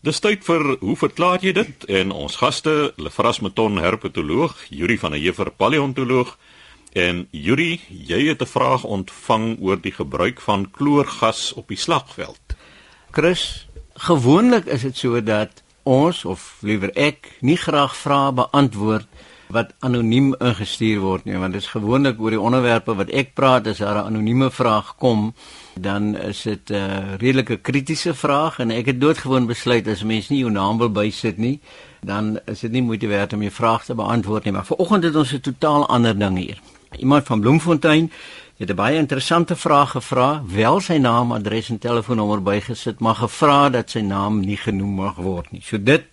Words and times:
Dis 0.00 0.16
tyd 0.24 0.46
vir 0.46 0.62
hoe 0.80 0.94
verklaar 0.96 1.42
jy 1.44 1.50
dit? 1.52 1.82
En 1.92 2.12
ons 2.16 2.36
gaste, 2.40 2.72
Lefras 2.96 3.42
Meton, 3.44 3.74
herpetoloog, 3.84 4.54
Yuri 4.72 4.96
van 4.96 5.12
der 5.12 5.20
Heever, 5.20 5.50
paleontoloog. 5.52 6.38
En 6.96 7.26
Yuri, 7.36 7.82
jy 7.88 8.20
het 8.30 8.40
'n 8.40 8.48
vraag 8.48 8.84
ontvang 8.84 9.60
oor 9.60 9.76
die 9.76 9.92
gebruik 9.92 10.40
van 10.40 10.70
kloorgas 10.70 11.52
op 11.52 11.68
die 11.68 11.76
slagveld. 11.76 12.40
Chris, 13.10 13.68
gewoonlik 13.94 14.64
is 14.64 14.82
dit 14.82 14.96
so 14.96 15.20
dat 15.22 15.62
ons 15.82 16.24
of 16.24 16.56
liewer 16.62 16.90
ek 16.96 17.36
nie 17.40 17.56
graag 17.56 17.96
vrae 17.96 18.32
beantwoord 18.32 19.06
wat 19.50 19.74
anoniem 19.78 20.34
ingestuur 20.38 21.00
word 21.00 21.24
nie, 21.24 21.38
want 21.38 21.52
dit 21.52 21.62
is 21.62 21.68
gewoonlik 21.68 22.20
oor 22.20 22.30
die 22.30 22.40
onderwerpe 22.40 22.94
wat 22.94 23.10
ek 23.10 23.34
praat 23.34 23.66
as 23.66 23.78
daar 23.78 23.96
'n 23.96 24.06
anonieme 24.06 24.50
vraag 24.50 24.96
kom 24.96 25.34
dan 25.74 26.16
is 26.16 26.42
dit 26.42 26.70
'n 26.70 26.74
uh, 26.74 27.14
redelike 27.16 27.56
kritiese 27.56 28.14
vraag 28.14 28.58
en 28.58 28.70
ek 28.70 28.86
het 28.86 29.00
doodgewoon 29.00 29.46
besluit 29.46 29.88
as 29.88 30.02
mens 30.02 30.28
nie 30.28 30.38
jou 30.38 30.50
naam 30.50 30.78
wil 30.78 30.90
bysit 30.90 31.36
nie, 31.36 31.60
dan 32.00 32.40
is 32.44 32.60
dit 32.60 32.70
nie 32.70 32.82
moeite 32.82 33.06
werd 33.06 33.32
om 33.32 33.40
jou 33.40 33.52
vraag 33.52 33.84
te 33.84 33.94
beantwoord 33.94 34.44
nie. 34.44 34.52
Maar 34.52 34.66
vanoggend 34.66 35.04
het 35.04 35.16
ons 35.16 35.32
'n 35.32 35.40
totaal 35.40 35.88
ander 35.88 36.18
ding 36.18 36.38
hier. 36.38 36.58
Iemand 36.98 37.26
van 37.26 37.40
Bloemfontein 37.40 38.12
het 38.56 38.70
'n 38.70 38.74
baie 38.74 38.96
interessante 38.96 39.56
vraag 39.56 39.90
gevra, 39.90 40.42
wel 40.46 40.80
sy 40.80 40.96
naam, 40.96 41.32
adres 41.32 41.68
en 41.68 41.78
telefoonnommer 41.78 42.42
bygesit, 42.42 43.00
maar 43.00 43.14
gevra 43.14 43.68
dat 43.68 43.90
sy 43.90 44.00
naam 44.00 44.40
nie 44.40 44.56
genoem 44.56 44.94
mag 44.94 45.16
word 45.16 45.50
nie. 45.50 45.62
So 45.62 45.82
dit 45.82 46.04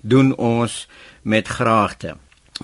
doen 0.00 0.36
ons 0.36 0.88
met 1.22 1.48
graagte 1.48 2.16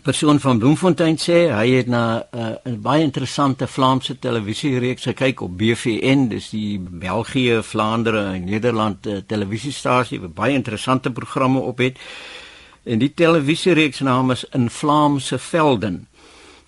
persoon 0.03 0.41
van 0.41 0.59
Bloemfontein 0.59 1.17
sê 1.19 1.37
hy 1.55 1.69
het 1.71 1.87
na 1.87 2.27
uh, 2.35 2.55
'n 2.65 2.81
baie 2.81 3.03
interessante 3.03 3.67
Vlaamse 3.67 4.19
televisiereeks 4.19 5.03
gekyk 5.03 5.41
op 5.41 5.57
BVN, 5.59 6.29
dis 6.29 6.51
die 6.51 6.79
België, 6.79 7.63
Vlaandere 7.63 8.25
en 8.25 8.45
Nederland 8.45 9.07
uh, 9.07 9.17
televisiestasie 9.27 10.21
wat 10.21 10.35
baie 10.35 10.55
interessante 10.55 11.11
programme 11.11 11.59
op 11.59 11.79
het. 11.79 11.99
En 12.85 12.99
die 12.99 13.15
televisiereeks 13.15 14.01
naam 14.01 14.31
is 14.31 14.45
In 14.53 14.71
Vlaamse 14.71 15.39
Velden. 15.39 16.07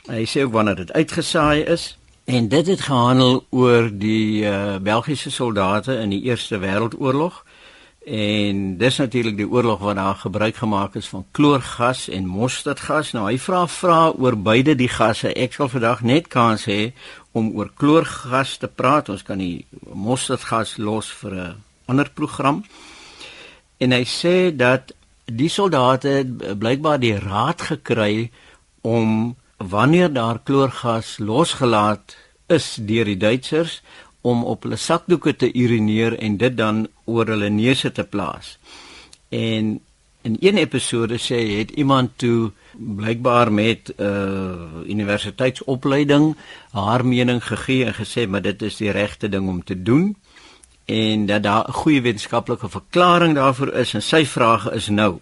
Hy 0.06 0.24
sê 0.24 0.42
ook 0.44 0.52
wanneer 0.52 0.76
dit 0.76 0.92
uitgesaai 0.92 1.62
is 1.62 1.98
en 2.24 2.48
dit 2.48 2.66
het 2.66 2.80
gehandel 2.80 3.46
oor 3.50 3.90
die 3.92 4.42
uh, 4.42 4.76
Belgiese 4.76 5.30
soldate 5.30 5.98
in 5.98 6.10
die 6.10 6.22
Eerste 6.22 6.58
Wêreldoorlog 6.58 7.44
En 8.06 8.76
dis 8.78 8.96
natuurlik 8.96 9.34
die 9.36 9.48
oorlog 9.50 9.80
wat 9.82 9.96
daar 9.98 10.14
gebruik 10.14 10.56
gemaak 10.56 10.94
is 10.94 11.08
van 11.08 11.24
kloorgas 11.30 12.08
en 12.08 12.26
mosterdgas. 12.26 13.10
Nou 13.12 13.24
hy 13.26 13.34
vra 13.42 13.64
vra 13.66 14.12
oor 14.14 14.36
beide 14.38 14.76
die 14.78 14.88
gasse. 14.88 15.32
Ek 15.34 15.56
sal 15.58 15.66
vandag 15.72 16.04
net 16.06 16.28
kans 16.30 16.68
hê 16.70 16.92
om 17.34 17.50
oor 17.58 17.72
kloorgas 17.74 18.60
te 18.62 18.70
praat. 18.70 19.10
Ons 19.10 19.26
kan 19.26 19.42
die 19.42 19.66
mosterdgas 19.90 20.76
los 20.78 21.10
vir 21.10 21.34
'n 21.34 21.56
ander 21.90 22.10
program. 22.14 22.62
En 23.78 23.90
hy 23.90 24.04
sê 24.04 24.54
dat 24.56 24.94
die 25.24 25.50
soldate 25.50 26.22
blykbaar 26.58 27.00
die 27.00 27.18
raad 27.18 27.60
gekry 27.60 28.30
om 28.82 29.34
wanneer 29.56 30.12
daar 30.12 30.38
kloorgas 30.38 31.18
losgelaat 31.18 32.16
is 32.46 32.76
deur 32.78 33.04
die 33.04 33.18
Duitsers 33.18 33.82
om 34.30 34.44
op 34.44 34.66
hulle 34.66 34.78
sakdoeke 34.80 35.36
te 35.36 35.52
urineer 35.54 36.18
en 36.18 36.36
dit 36.40 36.56
dan 36.56 36.86
oor 37.04 37.30
hulle 37.34 37.50
neuse 37.50 37.92
te 37.92 38.04
plaas. 38.04 38.56
En 39.28 39.76
in 40.26 40.36
een 40.40 40.58
episode 40.58 41.18
sê 41.22 41.38
het 41.58 41.70
iemand 41.70 42.18
toe 42.18 42.50
blykbaar 42.76 43.52
met 43.52 43.92
'n 43.96 44.02
uh, 44.02 44.88
universiteitsopleiding 44.94 46.36
haar 46.70 47.06
mening 47.06 47.44
gegee 47.44 47.84
en 47.84 47.94
gesê 47.94 48.28
maar 48.28 48.42
dit 48.42 48.62
is 48.62 48.76
die 48.76 48.90
regte 48.90 49.28
ding 49.28 49.48
om 49.48 49.64
te 49.64 49.82
doen 49.82 50.16
en 50.84 51.26
dat 51.26 51.42
daar 51.42 51.68
'n 51.68 51.72
goeie 51.72 52.00
wetenskaplike 52.00 52.68
verklaring 52.68 53.34
daarvoor 53.34 53.72
is 53.72 53.94
en 53.94 54.02
sy 54.02 54.24
vraag 54.24 54.70
is 54.70 54.88
nou 54.88 55.18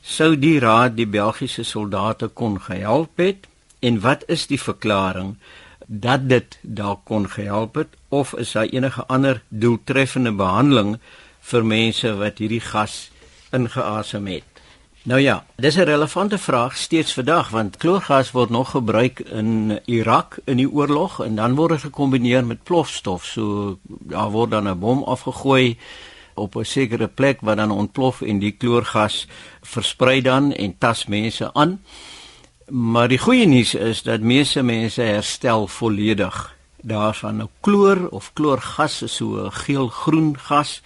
sou 0.00 0.38
die 0.38 0.58
raad 0.58 0.96
die 0.96 1.06
Belgiese 1.06 1.62
soldate 1.62 2.26
kon 2.26 2.60
gehelp 2.60 3.16
het 3.16 3.46
en 3.78 4.00
wat 4.00 4.22
is 4.26 4.46
die 4.46 4.60
verklaring 4.60 5.36
dat 5.86 6.28
dit 6.28 6.58
dalk 6.62 7.04
kon 7.04 7.28
gehelp 7.30 7.74
het 7.74 7.88
of 8.08 8.34
is 8.34 8.52
daar 8.52 8.66
enige 8.66 9.06
ander 9.06 9.42
doeltreffende 9.48 10.32
behandeling 10.32 10.98
vir 11.40 11.64
mense 11.64 12.14
wat 12.18 12.38
hierdie 12.38 12.60
gas 12.60 13.10
ingeasem 13.50 14.26
het? 14.26 14.56
Nou 15.06 15.20
ja, 15.20 15.44
dis 15.56 15.76
'n 15.76 15.86
relevante 15.86 16.38
vraag 16.38 16.76
steeds 16.76 17.12
vandag 17.12 17.48
want 17.48 17.76
kloorgas 17.76 18.30
word 18.30 18.50
nog 18.50 18.70
gebruik 18.70 19.20
in 19.20 19.80
Irak 19.84 20.38
in 20.44 20.56
die 20.56 20.70
oorlog 20.70 21.22
en 21.24 21.34
dan 21.34 21.54
word 21.54 21.70
dit 21.70 21.80
gekombineer 21.80 22.46
met 22.46 22.62
plofstof. 22.62 23.24
So 23.24 23.78
daar 23.86 24.30
word 24.30 24.50
dan 24.50 24.68
'n 24.68 24.78
bom 24.78 25.02
afgegooi 25.02 25.78
op 26.34 26.56
'n 26.56 26.64
sekere 26.64 27.08
plek 27.08 27.40
wat 27.40 27.56
dan 27.56 27.70
ontplof 27.70 28.20
en 28.22 28.38
die 28.38 28.52
kloorgas 28.52 29.26
versprei 29.62 30.20
dan 30.20 30.52
en 30.52 30.78
tas 30.78 31.06
mense 31.06 31.52
aan. 31.52 31.80
Maar 32.66 33.06
die 33.08 33.18
goeie 33.18 33.46
nuus 33.46 33.76
is 33.78 34.00
dat 34.02 34.20
meeste 34.26 34.62
mense 34.62 35.02
herstel 35.02 35.68
volledig 35.70 36.34
daarvan. 36.82 37.36
Nou 37.36 37.48
kloor 37.62 38.08
of 38.10 38.32
kloorgas 38.34 39.02
is 39.02 39.14
so 39.16 39.46
'n 39.46 39.52
geel-groen 39.52 40.38
gas 40.38 40.82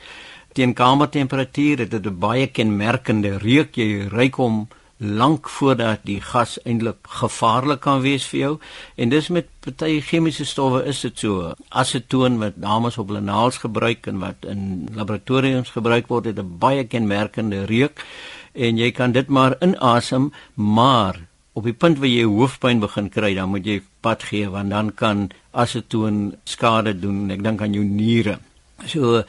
teen 0.52 0.74
kamertemperatuur. 0.74 1.76
Dit 1.76 1.92
het 1.92 2.06
'n 2.06 2.18
baie 2.18 2.46
kenmerkende 2.46 3.38
reuk. 3.38 3.74
Jy 3.74 4.08
ruik 4.08 4.34
hom 4.34 4.68
lank 4.96 5.48
voordat 5.48 5.98
die 6.04 6.20
gas 6.20 6.58
eintlik 6.62 6.96
gevaarlik 7.08 7.80
kan 7.80 8.00
wees 8.00 8.26
vir 8.26 8.40
jou. 8.40 8.58
En 8.94 9.08
dis 9.08 9.28
met 9.28 9.46
party 9.60 10.00
chemiese 10.00 10.44
stowwe 10.44 10.84
is 10.84 11.00
dit 11.00 11.18
so. 11.18 11.54
Asetoon 11.68 12.38
wat 12.38 12.52
dames 12.54 12.98
op 12.98 13.08
hulle 13.08 13.20
naels 13.20 13.56
gebruik 13.56 14.06
en 14.06 14.18
wat 14.18 14.44
in 14.44 14.88
laboratoriums 14.94 15.70
gebruik 15.70 16.06
word, 16.08 16.24
het 16.24 16.38
'n 16.38 16.58
baie 16.58 16.84
kenmerkende 16.84 17.64
reuk 17.64 18.04
en 18.52 18.76
jy 18.76 18.90
kan 18.90 19.12
dit 19.12 19.28
maar 19.28 19.56
inasem, 19.60 20.32
maar 20.54 21.29
op 21.52 21.66
die 21.66 21.74
punt 21.74 21.98
waar 21.98 22.10
jy 22.10 22.24
hoofpyn 22.24 22.80
begin 22.80 23.08
kry, 23.10 23.34
dan 23.34 23.50
moet 23.50 23.66
jy 23.66 23.80
pad 24.00 24.22
gee 24.28 24.48
want 24.50 24.70
dan 24.70 24.92
kan 24.94 25.28
asetoon 25.50 26.36
skade 26.44 26.94
doen. 27.00 27.30
Ek 27.30 27.42
dink 27.42 27.60
aan 27.60 27.74
jou 27.74 27.84
niere. 27.84 28.38
So 28.86 29.24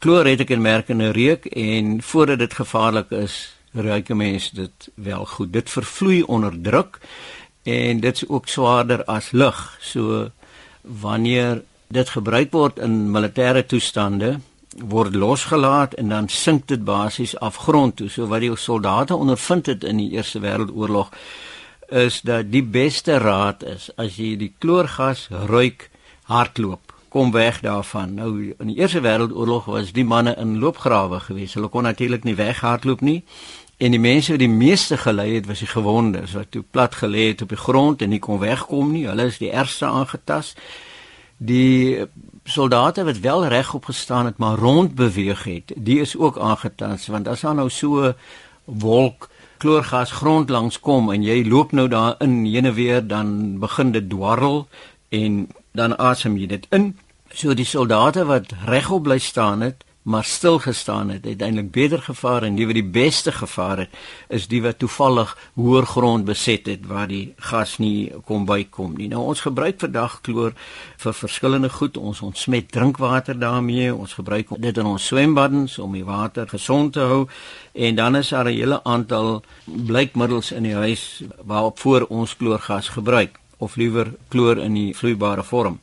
kloor 0.00 0.26
het 0.26 0.40
ek 0.40 0.50
'n 0.50 0.62
merkende 0.62 1.10
reuk 1.12 1.46
en 1.46 2.02
voordat 2.02 2.38
dit 2.38 2.54
gevaarlik 2.54 3.10
is, 3.10 3.54
ruik 3.72 4.10
'n 4.10 4.16
mens 4.16 4.50
dit 4.50 4.88
wel 4.94 5.24
goed. 5.24 5.52
Dit 5.52 5.70
vervloei 5.70 6.22
onder 6.22 6.62
druk 6.62 6.98
en 7.62 8.00
dit 8.00 8.14
is 8.14 8.28
ook 8.28 8.48
swaarder 8.48 9.04
as 9.04 9.30
lug. 9.30 9.78
So 9.80 10.30
wanneer 10.82 11.62
dit 11.88 12.08
gebruik 12.08 12.52
word 12.52 12.78
in 12.78 13.10
militêre 13.10 13.66
toestande 13.66 14.40
word 14.78 15.14
losgelaat 15.14 15.94
en 15.94 16.08
dan 16.08 16.28
sink 16.28 16.66
dit 16.66 16.84
basies 16.84 17.38
afgrond 17.38 17.96
toe. 17.96 18.08
So 18.08 18.26
wat 18.26 18.40
die 18.40 18.56
soldate 18.56 19.14
ondervind 19.14 19.66
het 19.66 19.84
in 19.84 19.96
die 19.96 20.10
Eerste 20.10 20.40
Wêreldoorlog 20.40 21.10
is 21.90 22.20
dat 22.20 22.50
die 22.52 22.62
beste 22.62 23.18
raad 23.18 23.62
is 23.66 23.90
as 23.96 24.16
jy 24.16 24.36
die 24.38 24.52
kloorgas 24.58 25.28
ruik, 25.50 25.88
hardloop. 26.30 26.94
Kom 27.10 27.32
weg 27.34 27.60
daarvan. 27.60 28.14
Nou 28.14 28.54
in 28.58 28.70
die 28.70 28.78
Eerste 28.78 29.02
Wêreldoorlog 29.02 29.66
was 29.66 29.90
die 29.92 30.04
manne 30.06 30.36
in 30.38 30.58
loopgrawe 30.62 31.18
gewees. 31.20 31.56
Hulle 31.58 31.68
kon 31.68 31.82
natuurlik 31.82 32.24
nie 32.24 32.36
weghardloop 32.38 33.00
nie. 33.02 33.24
En 33.80 33.90
die 33.90 34.00
mense 34.00 34.34
wat 34.36 34.42
die 34.42 34.52
meeste 34.52 34.98
gelei 35.00 35.34
het, 35.34 35.46
was 35.48 35.64
die 35.64 35.70
gewondes 35.70 36.36
wat 36.36 36.50
toe 36.54 36.62
plat 36.62 36.94
gelê 37.00 37.30
het 37.32 37.42
op 37.42 37.48
die 37.48 37.58
grond 37.58 38.02
en 38.02 38.12
nie 38.12 38.20
kon 38.22 38.38
wegkom 38.38 38.92
nie. 38.92 39.06
Hulle 39.08 39.26
is 39.32 39.40
die 39.42 39.50
ergste 39.50 39.88
aangetas. 39.88 40.52
Die 41.38 42.04
soldate 42.44 43.04
wat 43.04 43.18
wel 43.24 43.46
regop 43.46 43.88
gestaan 43.88 44.26
het, 44.26 44.38
maar 44.38 44.58
rond 44.58 44.94
beweeg 44.94 45.44
het, 45.44 45.72
die 45.76 46.00
is 46.00 46.16
ook 46.16 46.38
aangetas 46.38 47.06
want 47.06 47.28
as 47.28 47.40
daar 47.40 47.54
nou 47.54 47.70
so 47.70 48.12
wolk 48.64 49.29
kloorgas 49.60 50.12
grond 50.16 50.50
langs 50.50 50.80
kom 50.80 51.10
en 51.12 51.22
jy 51.22 51.42
loop 51.44 51.74
nou 51.76 51.86
daar 51.92 52.16
in 52.24 52.44
heen 52.48 52.68
en 52.70 52.74
weer 52.74 53.06
dan 53.06 53.58
begin 53.60 53.92
dit 53.92 54.08
dwarrel 54.08 54.64
en 55.08 55.46
dan 55.76 55.96
asem 55.98 56.38
jy 56.40 56.46
dit 56.46 56.66
in. 56.74 56.94
So 57.32 57.54
die 57.54 57.68
soldate 57.68 58.24
wat 58.26 58.54
regop 58.66 59.04
bly 59.06 59.18
staan 59.22 59.60
het, 59.60 59.84
maar 60.02 60.24
stil 60.24 60.58
gestaan 60.58 61.10
het, 61.10 61.24
het 61.24 61.42
eintlik 61.42 61.70
beter 61.70 62.02
gevaar 62.02 62.42
en 62.42 62.54
die 62.56 62.66
wat 62.66 62.74
die 62.74 62.90
beste 62.92 63.32
gevaar 63.32 63.78
het, 63.84 63.96
is 64.28 64.46
die 64.48 64.62
wat 64.62 64.78
toevallig 64.78 65.36
hoër 65.54 65.86
grond 65.86 66.24
beset 66.24 66.66
het 66.66 66.86
waar 66.88 67.08
die 67.08 67.34
gas 67.36 67.76
nie 67.78 68.12
kom 68.24 68.46
bykom 68.48 68.96
nie. 68.96 69.10
Nou 69.12 69.26
ons 69.28 69.44
gebruik 69.44 69.80
vandag 69.80 70.20
kloor 70.24 70.56
vir 70.96 71.14
verskillende 71.14 71.68
goed. 71.68 71.96
Ons 71.96 72.20
ontsmet 72.24 72.72
drinkwater 72.72 73.38
daarmee. 73.38 73.94
Ons 73.94 74.16
gebruik 74.16 74.48
dit 74.56 74.76
in 74.76 74.86
ons 74.86 75.06
swembaddens 75.06 75.78
om 75.78 75.92
die 75.92 76.04
water 76.04 76.48
gesond 76.48 76.92
te 76.92 77.04
hou 77.04 77.26
en 77.72 77.94
dan 77.94 78.16
is 78.16 78.28
daar 78.28 78.48
'n 78.48 78.56
hele 78.56 78.84
aantal 78.84 79.42
blykmiddels 79.64 80.52
in 80.52 80.62
die 80.62 80.74
huis 80.74 81.22
waarop 81.44 81.78
voor 81.78 82.06
ons 82.08 82.36
kloorgas 82.36 82.88
gebruik 82.88 83.38
of 83.58 83.76
liewer 83.76 84.14
kloor 84.28 84.58
in 84.58 84.74
die 84.74 84.96
vloeibare 84.96 85.44
vorm. 85.44 85.80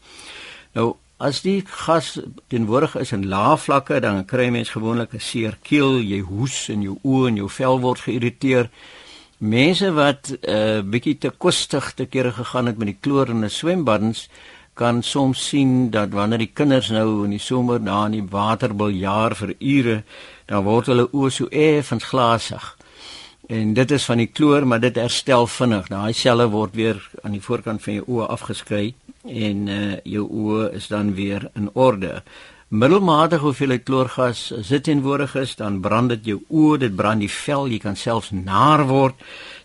Nou 0.73 0.95
As 1.17 1.39
die 1.41 1.63
gas 1.65 2.19
teenwoordig 2.53 2.93
is 3.01 3.11
in 3.15 3.23
lae 3.25 3.55
vlakke, 3.57 3.97
dan 4.05 4.19
kry 4.29 4.51
mens 4.53 4.69
gewoonlik 4.69 5.15
'n 5.17 5.19
seer 5.19 5.57
keel, 5.63 5.97
jy 5.99 6.19
hoes 6.21 6.69
en 6.69 6.83
jou 6.85 6.99
oë 7.01 7.27
en 7.27 7.37
jou 7.37 7.49
vel 7.49 7.79
word 7.81 7.99
geïrriteer. 8.05 8.69
Mense 9.39 9.89
wat 9.93 10.29
'n 10.29 10.37
uh, 10.45 10.81
bietjie 10.81 11.17
te 11.17 11.29
kostig 11.29 11.93
te 11.93 12.05
kere 12.05 12.31
gegaan 12.31 12.67
het 12.67 12.77
met 12.77 12.87
die 12.87 13.01
kloor 13.01 13.29
in 13.29 13.43
'n 13.43 13.49
swembaddens, 13.49 14.29
kan 14.75 15.01
soms 15.01 15.47
sien 15.47 15.89
dat 15.89 16.09
wanneer 16.09 16.37
die 16.37 16.53
kinders 16.53 16.89
nou 16.89 17.23
in 17.23 17.31
die 17.31 17.39
somer 17.39 17.83
daar 17.83 18.05
in 18.05 18.11
die 18.11 18.29
water 18.29 18.75
biljaar 18.75 19.35
vir 19.35 19.55
ure, 19.59 20.03
dan 20.45 20.63
word 20.63 20.85
hulle 20.85 21.09
oë 21.11 21.31
so 21.31 21.47
effens 21.49 22.03
glasig. 22.03 22.77
En 23.49 23.73
dit 23.73 23.91
is 23.91 24.05
van 24.05 24.17
die 24.17 24.31
kloor, 24.33 24.67
maar 24.67 24.79
dit 24.79 24.95
herstel 24.95 25.47
vinnig. 25.47 25.87
Daai 25.87 26.13
selle 26.13 26.47
word 26.47 26.75
weer 26.75 27.09
aan 27.23 27.31
die 27.31 27.41
voorkant 27.41 27.81
van 27.83 27.93
jou 27.93 28.03
oë 28.07 28.27
afgeskei 28.27 28.93
en 29.29 29.67
uh 29.67 29.95
jou 30.03 30.27
oë 30.27 30.73
is 30.77 30.87
dan 30.87 31.13
weer 31.13 31.49
in 31.55 31.69
orde. 31.73 32.23
Middelmatige 32.67 33.45
hoeveelheid 33.45 33.83
kloorgas 33.87 34.51
as 34.51 34.67
dit 34.67 34.83
teenwoordig 34.83 35.35
is, 35.39 35.53
dan 35.55 35.79
brand 35.79 36.09
dit 36.11 36.25
jou 36.33 36.41
oë, 36.51 36.79
dit 36.81 36.95
brand 36.95 37.23
die 37.23 37.31
vel, 37.31 37.69
jy 37.71 37.77
kan 37.79 37.95
selfs 37.95 38.33
naar 38.35 38.83
word. 38.89 39.15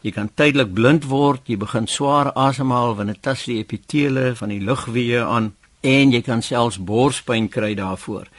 Jy 0.06 0.12
kan 0.14 0.30
tydelik 0.38 0.70
blind 0.70 1.08
word, 1.10 1.42
jy 1.50 1.56
begin 1.58 1.88
swaar 1.90 2.30
asemhaal 2.38 2.94
wanneer 2.94 3.18
dit 3.18 3.24
tas 3.26 3.42
die 3.50 3.58
epitele 3.58 4.36
van 4.38 4.54
die 4.54 4.60
lugweë 4.62 5.24
aan 5.26 5.50
en 5.82 6.14
jy 6.14 6.22
kan 6.22 6.46
selfs 6.46 6.78
borspyn 6.78 7.50
kry 7.50 7.74
daarvoor. 7.74 8.30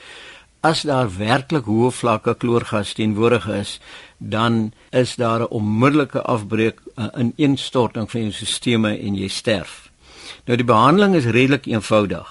As 0.63 0.85
daar 0.87 1.11
werklik 1.11 1.67
hoë 1.67 1.91
vlakke 1.91 2.37
kloorgas 2.39 2.95
teenwoordig 2.95 3.49
is, 3.51 3.79
dan 4.17 4.71
is 4.91 5.15
daar 5.19 5.41
'n 5.43 5.51
onmiddellike 5.51 6.21
afbreek, 6.21 6.79
'n 6.95 7.33
ineenstorting 7.35 8.11
van 8.11 8.21
jou 8.21 8.31
stelsels 8.31 8.99
en 8.99 9.15
jy 9.15 9.27
sterf. 9.27 9.82
Nou 10.43 10.57
die 10.59 10.67
behandeling 10.67 11.15
is 11.15 11.29
redelik 11.31 11.69
eenvoudig. 11.71 12.27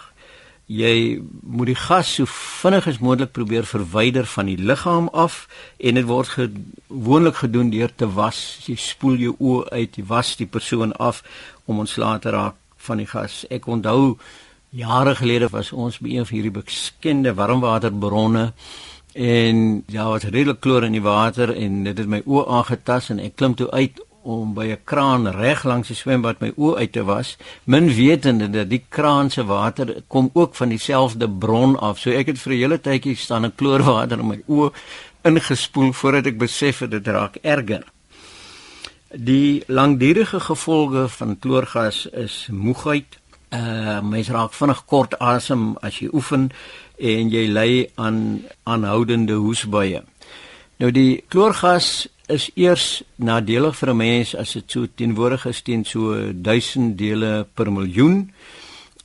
Jy 0.72 1.20
moet 1.42 1.72
die 1.72 1.76
gas 1.76 2.14
so 2.16 2.28
vinnig 2.28 2.86
as 2.88 3.00
moontlik 3.00 3.32
probeer 3.32 3.64
verwyder 3.68 4.28
van 4.28 4.48
die 4.48 4.58
liggaam 4.60 5.08
af 5.12 5.46
en 5.78 5.98
dit 5.98 6.06
word 6.08 6.34
gewoonlik 6.36 7.40
gedoen 7.40 7.72
deur 7.72 7.92
te 7.96 8.08
was. 8.12 8.38
Jy 8.68 8.76
spoel 8.76 9.16
jou 9.20 9.34
oë 9.38 9.72
uit, 9.72 9.96
jy 9.96 10.06
was 10.08 10.36
die 10.36 10.46
persoon 10.46 10.92
af 10.96 11.22
om 11.64 11.80
ontslae 11.84 12.20
te 12.20 12.32
raak 12.32 12.56
van 12.86 13.00
die 13.00 13.08
gas. 13.08 13.42
Ek 13.50 13.66
onthou 13.66 14.16
Jare 14.72 15.12
gelede 15.14 15.50
was 15.52 15.68
ons 15.72 15.98
by 16.00 16.14
een 16.14 16.24
van 16.24 16.32
hierdie 16.38 16.54
bekende 16.54 17.34
warmwaterbronne 17.36 18.52
en 19.12 19.58
ja, 19.92 20.06
wat 20.08 20.24
redelik 20.24 20.62
kloor 20.64 20.86
in 20.86 20.96
die 20.96 21.04
water 21.04 21.52
en 21.52 21.82
dit 21.84 21.98
het 21.98 22.08
my 22.08 22.22
oë 22.24 22.46
aangetas 22.56 23.10
en 23.12 23.20
ek 23.20 23.36
klim 23.36 23.52
toe 23.58 23.68
uit 23.68 24.00
om 24.22 24.54
by 24.54 24.66
'n 24.72 24.84
kraan 24.84 25.26
reg 25.30 25.64
langs 25.64 25.88
die 25.88 25.96
swembad 25.96 26.40
my 26.40 26.52
oë 26.56 26.76
uit 26.78 26.92
te 26.92 27.04
was, 27.04 27.36
min 27.64 27.88
wetende 27.88 28.50
dat 28.50 28.68
die 28.70 28.84
kraan 28.88 29.30
se 29.30 29.44
water 29.44 30.02
kom 30.08 30.30
ook 30.32 30.54
van 30.54 30.68
dieselfde 30.68 31.28
bron 31.28 31.78
af. 31.78 31.98
So 31.98 32.10
ek 32.10 32.26
het 32.26 32.38
vir 32.38 32.52
'n 32.52 32.58
hele 32.58 32.80
tydjie 32.80 33.16
staan 33.16 33.44
'n 33.44 33.54
kloorwater 33.54 34.18
in 34.18 34.26
my 34.26 34.42
oë 34.48 34.72
ingespoel 35.22 35.92
voordat 35.92 36.26
ek 36.26 36.38
besef 36.38 36.78
het 36.78 36.90
dit 36.90 37.06
raak 37.06 37.36
erger. 37.42 37.84
Die 39.14 39.62
langdurige 39.66 40.40
gevolge 40.40 41.08
van 41.08 41.38
kloorgas 41.38 42.06
is 42.06 42.48
moegheid, 42.50 43.18
uh 43.52 44.00
mens 44.00 44.28
raak 44.28 44.52
vinnig 44.52 44.84
kort 44.84 45.18
asem 45.18 45.76
as 45.82 45.98
jy 45.98 46.08
oefen 46.12 46.50
en 46.98 47.28
jy 47.30 47.46
ly 47.48 47.90
aan 47.94 48.42
aanhoudende 48.64 49.34
hoesbuie. 49.34 50.02
Nou 50.82 50.90
die 50.90 51.22
kloorgas 51.30 52.08
is 52.26 52.48
eers 52.58 53.04
nadelig 53.22 53.76
vir 53.78 53.90
'n 53.90 53.96
mens 53.96 54.34
as 54.34 54.52
dit 54.52 54.64
so 54.66 54.86
teenwoordig 54.86 55.46
is 55.46 55.62
teen 55.62 55.84
so 55.84 56.32
1000 56.32 56.98
dele 56.98 57.46
per 57.54 57.72
miljoen 57.72 58.32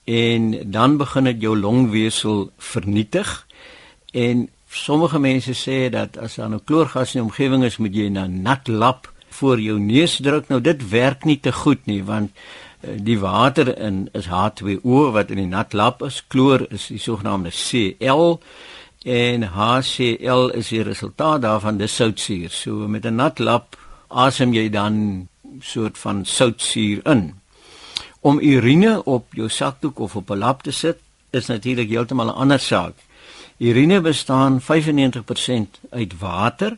en 0.06 0.72
dan 0.72 0.98
begin 0.98 1.24
dit 1.24 1.42
jou 1.42 1.58
longweefsel 1.58 2.52
vernietig. 2.58 3.46
En 4.14 4.50
sommige 4.70 5.20
mense 5.20 5.54
sê 5.54 5.90
dat 5.90 6.18
as 6.18 6.36
daar 6.36 6.50
nou 6.50 6.62
kloorgas 6.66 7.16
in 7.16 7.22
die 7.22 7.30
omgewing 7.30 7.64
is 7.64 7.78
moet 7.78 7.96
jy 7.96 8.10
na 8.10 8.28
nat 8.28 8.68
lap 8.68 9.14
voor 9.30 9.60
jou 9.60 9.80
neus 9.80 10.16
druk. 10.16 10.48
Nou 10.48 10.62
dit 10.62 10.90
werk 10.90 11.26
nie 11.26 11.40
te 11.40 11.52
goed 11.52 11.86
nie 11.86 12.04
want 12.04 12.32
Eh, 12.80 12.90
die 13.02 13.20
water 13.20 13.78
in 13.78 14.10
is 14.14 14.28
H2O 14.28 15.12
wat 15.12 15.32
in 15.34 15.42
die 15.42 15.50
nat 15.50 15.74
lap 15.74 16.04
is. 16.06 16.22
Kloor 16.30 16.68
is 16.70 16.88
die 16.92 17.02
sogenaamde 17.02 17.50
Cl 17.50 18.38
en 19.08 19.44
HCl 19.56 20.50
is 20.60 20.68
die 20.74 20.84
resultaat 20.84 21.42
daarvan 21.42 21.78
dis 21.80 21.96
soutsuur. 21.96 22.52
So 22.52 22.88
met 22.88 23.06
'n 23.06 23.16
nat 23.16 23.40
lap 23.40 23.78
asem 24.08 24.54
jy 24.54 24.70
dan 24.70 25.28
soort 25.60 25.98
van 25.98 26.26
soutsuur 26.26 27.00
in. 27.06 27.34
Om 28.20 28.40
urine 28.40 29.04
op 29.04 29.34
jou 29.34 29.50
sakdoek 29.50 30.00
of 30.00 30.16
op 30.16 30.30
'n 30.30 30.38
lap 30.38 30.64
te 30.64 30.72
sit 30.72 30.98
is 31.30 31.46
natuurlik 31.46 31.90
heeltemal 31.90 32.28
'n 32.28 32.36
ander 32.36 32.60
saak. 32.60 32.94
Urine 33.58 34.02
bestaan 34.02 34.62
95% 34.62 35.80
uit 35.90 36.20
water 36.20 36.78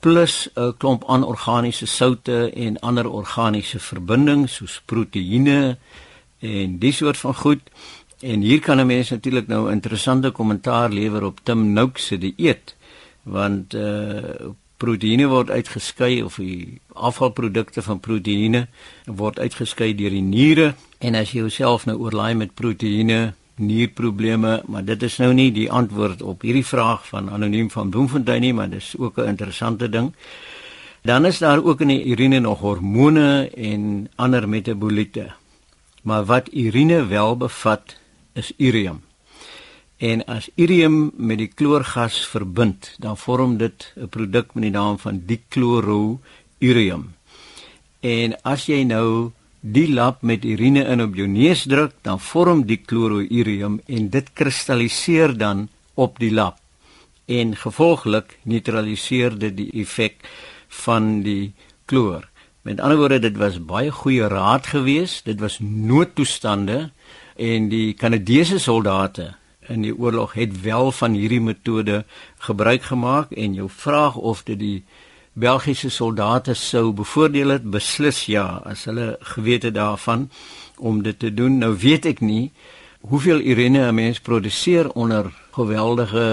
plus 0.00 0.48
'n 0.54 0.74
klomp 0.76 1.04
anorganiese 1.04 1.86
soutte 1.86 2.52
en 2.54 2.80
ander 2.80 3.10
organiese 3.10 3.78
verbindings 3.78 4.54
soos 4.54 4.82
proteïene 4.84 5.76
en 6.38 6.78
die 6.78 6.92
soort 6.92 7.16
van 7.16 7.34
goed. 7.34 7.60
En 8.20 8.40
hier 8.40 8.60
kan 8.60 8.80
'n 8.80 8.86
mens 8.86 9.10
natuurlik 9.10 9.46
nou 9.46 9.70
interessante 9.70 10.30
kommentaar 10.30 10.90
lewer 10.90 11.24
op 11.24 11.40
Tim 11.42 11.72
Noakes 11.72 12.06
se 12.06 12.18
dieet 12.18 12.76
want 13.22 13.74
uh 13.74 14.52
proteïene 14.80 15.26
word 15.28 15.50
uitgeskei 15.50 16.22
of 16.22 16.36
die 16.40 16.80
afvalprodukte 16.92 17.82
van 17.82 18.00
proteïene 18.00 18.66
word 19.04 19.38
uitgeskei 19.38 19.94
deur 19.94 20.10
die 20.10 20.24
niere 20.24 20.74
en 20.98 21.14
as 21.14 21.32
jy 21.32 21.38
jouself 21.38 21.84
nou 21.84 21.98
oorlaai 21.98 22.34
met 22.34 22.54
proteïene 22.54 23.34
nierprobleme, 23.60 24.62
maar 24.66 24.84
dit 24.84 25.02
is 25.02 25.18
nou 25.20 25.32
nie 25.36 25.50
die 25.52 25.68
antwoord 25.70 26.22
op 26.22 26.46
hierdie 26.46 26.66
vraag 26.66 27.04
van 27.08 27.28
anoniem 27.30 27.68
van 27.70 27.90
Bloemfontein 27.90 28.40
nie, 28.40 28.54
maar 28.56 28.70
dis 28.70 28.94
ook 28.98 29.18
'n 29.18 29.28
interessante 29.28 29.88
ding. 29.88 30.14
Dan 31.02 31.26
is 31.26 31.38
daar 31.38 31.64
ook 31.64 31.80
in 31.80 31.88
die 31.88 32.04
urine 32.04 32.40
nog 32.40 32.60
hormone 32.60 33.50
en 33.56 34.08
ander 34.16 34.48
metaboliete. 34.48 35.32
Maar 36.02 36.24
wat 36.24 36.48
urine 36.52 37.06
wel 37.06 37.36
bevat 37.36 37.99
is 38.32 38.52
urium. 38.56 39.02
En 40.00 40.24
as 40.24 40.48
urium 40.56 41.10
met 41.16 41.38
die 41.42 41.50
kloorgas 41.52 42.22
verbind, 42.26 42.94
dan 42.98 43.16
vorm 43.16 43.56
dit 43.56 43.92
'n 43.96 44.08
produk 44.08 44.54
met 44.54 44.62
die 44.62 44.72
naam 44.72 44.98
van 44.98 45.22
dichlorourium. 45.26 47.14
En 48.00 48.42
as 48.42 48.66
jy 48.66 48.82
nou 48.82 49.32
die 49.60 49.92
lap 49.92 50.22
met 50.22 50.44
urine 50.44 50.84
in 50.84 51.02
op 51.02 51.14
jou 51.14 51.28
neus 51.28 51.66
druk, 51.68 51.92
dan 52.02 52.20
vorm 52.20 52.64
die 52.66 52.80
chlorourium 52.86 53.80
en 53.86 54.08
dit 54.08 54.32
kristalliseer 54.32 55.36
dan 55.36 55.68
op 55.94 56.18
die 56.18 56.32
lap. 56.32 56.56
En 57.26 57.56
gevolglik 57.56 58.38
neutraliseer 58.42 59.38
dit 59.38 59.56
die 59.56 59.70
effek 59.72 60.16
van 60.68 61.22
die 61.22 61.52
kloor. 61.84 62.28
Met 62.62 62.80
ander 62.80 62.96
woorde, 62.96 63.18
dit 63.18 63.36
was 63.36 63.60
baie 63.64 63.92
goeie 63.92 64.28
raad 64.28 64.66
geweest. 64.66 65.24
Dit 65.24 65.40
was 65.40 65.58
noodtoestande 65.60 66.90
en 67.40 67.68
die 67.72 67.94
Kanadese 67.96 68.58
soldate 68.60 69.30
in 69.72 69.84
die 69.86 69.94
oorlog 69.96 70.34
het 70.36 70.60
wel 70.62 70.90
van 70.92 71.14
hierdie 71.16 71.40
metode 71.40 72.02
gebruik 72.46 72.82
gemaak 72.90 73.32
en 73.32 73.54
jou 73.54 73.68
vraag 73.70 74.16
of 74.16 74.42
dit 74.44 74.58
die 74.58 74.78
Belgiese 75.32 75.88
soldate 75.90 76.54
sou 76.58 76.90
bevoordeel 76.92 77.54
het 77.54 77.70
beslis 77.70 78.26
ja 78.28 78.60
as 78.66 78.84
hulle 78.90 79.14
geweet 79.34 79.68
het 79.68 79.74
daarvan 79.74 80.28
om 80.76 81.02
dit 81.02 81.18
te 81.18 81.30
doen. 81.34 81.58
Nou 81.58 81.76
weet 81.78 82.08
ek 82.10 82.20
nie 82.20 82.50
hoeveel 83.00 83.40
urine 83.40 83.88
'n 83.88 83.94
mens 83.94 84.20
produseer 84.20 84.90
onder 84.92 85.32
geweldige 85.52 86.26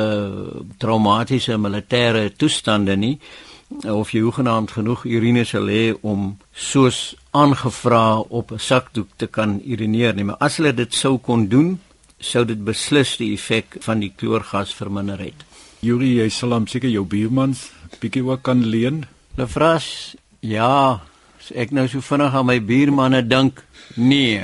traumatiese 0.78 1.58
militêre 1.58 2.36
toestande 2.36 2.96
nie 2.96 3.20
of 3.86 4.12
jy 4.12 4.22
hoegenaamd 4.22 4.72
genoeg 4.72 5.06
urine 5.06 5.44
sal 5.44 5.68
hê 5.68 5.94
om 6.02 6.38
soos 6.52 7.16
aangevra 7.42 8.20
op 8.20 8.52
'n 8.52 8.60
sakdoek 8.60 9.10
te 9.16 9.28
kan 9.28 9.62
urineer 9.66 10.14
nie, 10.14 10.24
maar 10.24 10.40
as 10.40 10.58
hulle 10.58 10.74
dit 10.74 10.94
sou 10.94 11.18
kon 11.18 11.48
doen, 11.48 11.80
sou 12.20 12.46
dit 12.46 12.64
beslis 12.64 13.18
die 13.18 13.34
effek 13.34 13.78
van 13.80 14.00
die 14.00 14.14
kloorgas 14.16 14.74
verminder 14.74 15.20
het. 15.20 15.46
Yuri, 15.80 16.16
jy 16.18 16.30
sal 16.30 16.52
hom 16.52 16.68
seker 16.68 16.90
jou 16.90 17.06
buurmans 17.06 17.78
bietjie 18.02 18.24
ook 18.26 18.44
kan 18.46 18.64
leen. 18.66 19.06
Lefras, 19.38 20.16
ja, 20.46 21.02
ek 21.56 21.72
nou 21.76 21.86
so 21.90 22.04
vinnig 22.04 22.36
aan 22.36 22.48
my 22.50 22.58
buurmanne 22.64 23.24
dink. 23.28 23.64
Nee. 23.96 24.44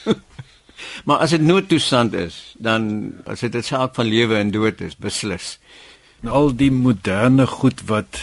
maar 1.06 1.24
as 1.24 1.34
dit 1.34 1.44
noodtoestand 1.44 2.14
is, 2.18 2.40
dan 2.58 3.14
as 3.26 3.40
dit 3.40 3.54
'n 3.54 3.62
saak 3.62 3.94
van 3.94 4.06
lewe 4.06 4.36
en 4.36 4.50
dood 4.50 4.80
is, 4.80 4.96
beslis. 4.96 5.58
Al 6.26 6.52
die 6.52 6.70
moderne 6.70 7.46
goed 7.46 7.80
wat 7.88 8.20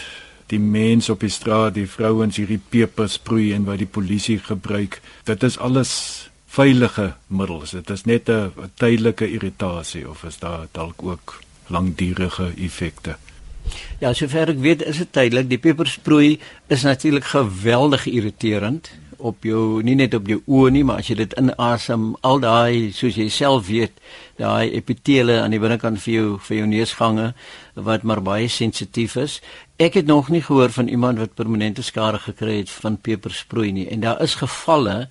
die 0.48 0.60
mense 0.60 1.12
op 1.12 1.20
die 1.20 1.32
straat, 1.34 1.76
die 1.76 1.88
vrouens 1.88 2.38
hierdie 2.40 2.62
peper 2.70 3.10
sproei 3.10 3.52
en 3.54 3.66
wat 3.68 3.82
die 3.82 3.90
polisie 3.90 4.40
gebruik, 4.40 5.02
dit 5.28 5.44
is 5.44 5.58
alles 5.58 5.94
veilige 6.48 7.14
middels. 7.28 7.72
Dit 7.72 7.90
is 7.90 8.06
net 8.06 8.30
'n 8.30 8.52
tydelike 8.76 9.28
irritasie 9.28 10.10
of 10.10 10.24
is 10.24 10.40
daar 10.40 10.68
dalk 10.72 11.04
ook 11.04 11.42
langdurige 11.68 12.54
effekte. 12.58 13.18
Ja, 14.00 14.14
sover 14.14 14.50
ek 14.50 14.60
weet 14.60 14.82
is 14.82 14.98
dit 14.98 15.12
tydelik. 15.12 15.50
Die 15.50 15.58
pepersproei 15.58 16.40
is 16.68 16.84
natuurlik 16.84 17.24
geweldig 17.24 18.06
irriterend 18.06 18.92
op 19.18 19.44
jou 19.44 19.82
nie 19.84 19.96
net 19.98 20.14
op 20.14 20.28
jou 20.30 20.42
oë 20.46 20.72
nie, 20.76 20.84
maar 20.86 21.02
as 21.02 21.10
jy 21.10 21.18
dit 21.24 21.34
inasem, 21.40 22.12
al 22.22 22.42
daai 22.44 22.92
soos 22.94 23.18
jy 23.18 23.28
self 23.34 23.68
weet, 23.68 23.96
daai 24.38 24.70
epitele 24.78 25.40
aan 25.42 25.56
die 25.56 25.62
binnekant 25.62 26.02
vir 26.04 26.14
jou 26.14 26.28
vir 26.48 26.58
jou 26.60 26.68
neusgange 26.70 27.32
wat 27.88 28.06
maar 28.06 28.22
baie 28.26 28.48
sensitief 28.50 29.18
is. 29.18 29.40
Ek 29.78 29.94
het 29.94 30.06
nog 30.06 30.30
nie 30.30 30.42
gehoor 30.42 30.70
van 30.74 30.88
iemand 30.88 31.20
wat 31.20 31.34
permanente 31.34 31.82
skade 31.82 32.20
gekry 32.20 32.58
het 32.58 32.70
van 32.70 32.98
pepersproei 32.98 33.72
nie. 33.72 33.88
En 33.90 34.00
daar 34.00 34.22
is 34.22 34.36
gevalle 34.36 35.10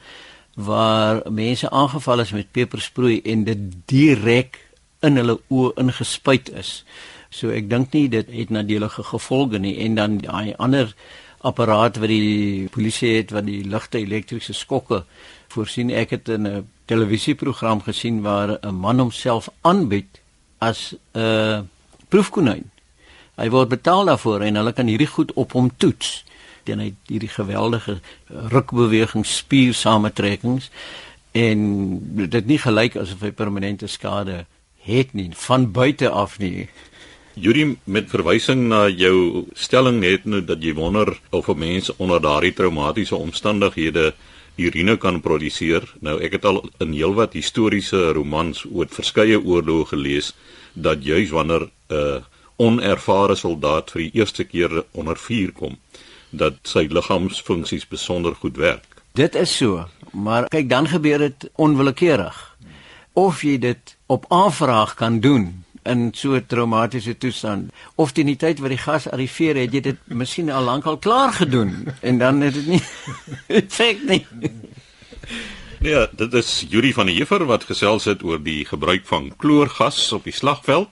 waar 0.54 1.22
mense 1.30 1.70
aangeval 1.70 2.20
is 2.20 2.32
met 2.32 2.50
pepersproei 2.50 3.20
en 3.22 3.44
dit 3.44 3.58
direk 3.86 4.58
in 5.00 5.16
hulle 5.16 5.38
oë 5.48 5.76
ingespuit 5.76 6.50
is 6.52 6.84
So 7.36 7.52
ek 7.52 7.68
dink 7.68 7.94
nie 7.94 8.06
dit 8.08 8.28
het 8.32 8.52
nadelige 8.54 9.04
gevolge 9.10 9.58
nie 9.60 9.76
en 9.84 9.96
dan 9.98 10.18
daai 10.22 10.54
ander 10.62 10.92
apparaat 11.46 11.98
wat 12.00 12.10
die 12.10 12.68
polisie 12.72 13.16
het 13.18 13.34
wat 13.34 13.46
die 13.48 13.62
ligte 13.66 14.00
elektriese 14.00 14.54
skokke 14.56 15.02
voorsien. 15.52 15.90
Ek 15.90 16.10
het 16.10 16.28
in 16.28 16.46
'n 16.46 16.68
televisieprogram 16.86 17.82
gesien 17.82 18.22
waar 18.22 18.58
'n 18.62 18.74
man 18.74 18.98
homself 18.98 19.48
aanbied 19.62 20.20
as 20.58 20.94
'n 20.94 21.20
uh, 21.20 21.60
proefkonyn. 22.08 22.70
Hy 23.36 23.48
word 23.52 23.68
betaal 23.68 24.08
daarvoor 24.08 24.40
en 24.46 24.56
hulle 24.56 24.72
kan 24.72 24.88
hierdie 24.88 25.10
goed 25.12 25.32
op 25.36 25.52
hom 25.52 25.70
toets. 25.76 26.24
Dan 26.64 26.80
hy 26.82 26.94
hierdie 27.06 27.30
geweldige 27.30 28.00
rukbewegings, 28.52 29.36
spiersamentrekkings 29.42 30.70
en 31.36 31.60
dit 32.32 32.46
nie 32.48 32.58
gelyk 32.58 32.96
asof 32.96 33.26
hy 33.26 33.30
permanente 33.36 33.88
skade 33.92 34.46
het 34.86 35.12
nie 35.12 35.28
van 35.46 35.66
buite 35.72 36.08
af 36.08 36.38
nie. 36.40 36.68
Yuri 37.36 37.74
met 37.84 38.08
verwysing 38.08 38.68
na 38.70 38.86
jou 38.88 39.44
stelling 39.52 40.00
net 40.00 40.24
nou 40.24 40.40
dat 40.40 40.62
jy 40.64 40.72
wonder 40.78 41.12
of 41.36 41.50
mense 41.52 41.92
onder 42.00 42.22
daardie 42.24 42.54
traumatiese 42.56 43.18
omstandighede 43.18 44.14
urine 44.56 44.96
kan 44.96 45.20
produseer. 45.20 45.84
Nou 46.00 46.16
ek 46.24 46.38
het 46.38 46.48
al 46.48 46.62
in 46.80 46.94
heelwat 46.96 47.36
historiese 47.36 48.14
romans 48.16 48.64
oor 48.70 48.88
verskeie 48.88 49.36
oorloë 49.36 49.90
gelees 49.92 50.32
dat 50.72 51.04
juis 51.04 51.30
wanneer 51.30 51.68
'n 51.68 51.92
uh, 51.92 52.22
onervare 52.56 53.34
soldaat 53.34 53.90
vir 53.90 54.02
die 54.06 54.20
eerste 54.20 54.44
keer 54.44 54.84
onder 54.92 55.16
vuur 55.16 55.52
kom, 55.52 55.76
dat 56.30 56.58
sy 56.62 56.86
liggaamsfunksies 56.90 57.88
besonder 57.88 58.34
goed 58.34 58.56
werk. 58.56 59.02
Dit 59.16 59.34
is 59.34 59.56
so, 59.56 59.86
maar 60.12 60.48
kyk 60.52 60.68
dan 60.68 60.88
gebeur 60.88 61.18
dit 61.18 61.48
onwillekeurig. 61.54 62.56
Of 63.12 63.42
jy 63.42 63.58
dit 63.58 63.96
op 64.06 64.26
aanvraag 64.28 64.94
kan 64.94 65.20
doen 65.20 65.64
in 65.86 66.10
so 66.14 66.34
'n 66.34 66.46
traumatiese 66.46 67.18
toestand 67.18 67.72
of 67.94 68.12
teen 68.12 68.26
die 68.26 68.36
tyd 68.36 68.58
wat 68.58 68.68
die 68.74 68.84
gas 68.84 69.08
arriveer 69.08 69.56
het 69.56 69.72
jy 69.72 69.80
dit 69.80 69.98
miskien 70.04 70.50
al 70.50 70.64
lank 70.64 70.84
al 70.84 70.98
klaar 70.98 71.32
gedoen 71.32 71.88
en 72.00 72.18
dan 72.18 72.40
het 72.40 72.54
dit 72.54 72.66
nie 72.66 72.82
effek 73.60 74.02
nie 74.06 74.26
Ja, 75.80 76.06
dit 76.12 76.32
is 76.32 76.64
Yuri 76.68 76.92
van 76.92 77.06
der 77.06 77.14
Heever 77.14 77.44
wat 77.46 77.64
gesels 77.64 78.04
het 78.04 78.22
oor 78.22 78.40
die 78.42 78.64
gebruik 78.64 79.04
van 79.06 79.28
kloorgas 79.36 80.12
op 80.12 80.24
die 80.24 80.32
slagveld. 80.32 80.88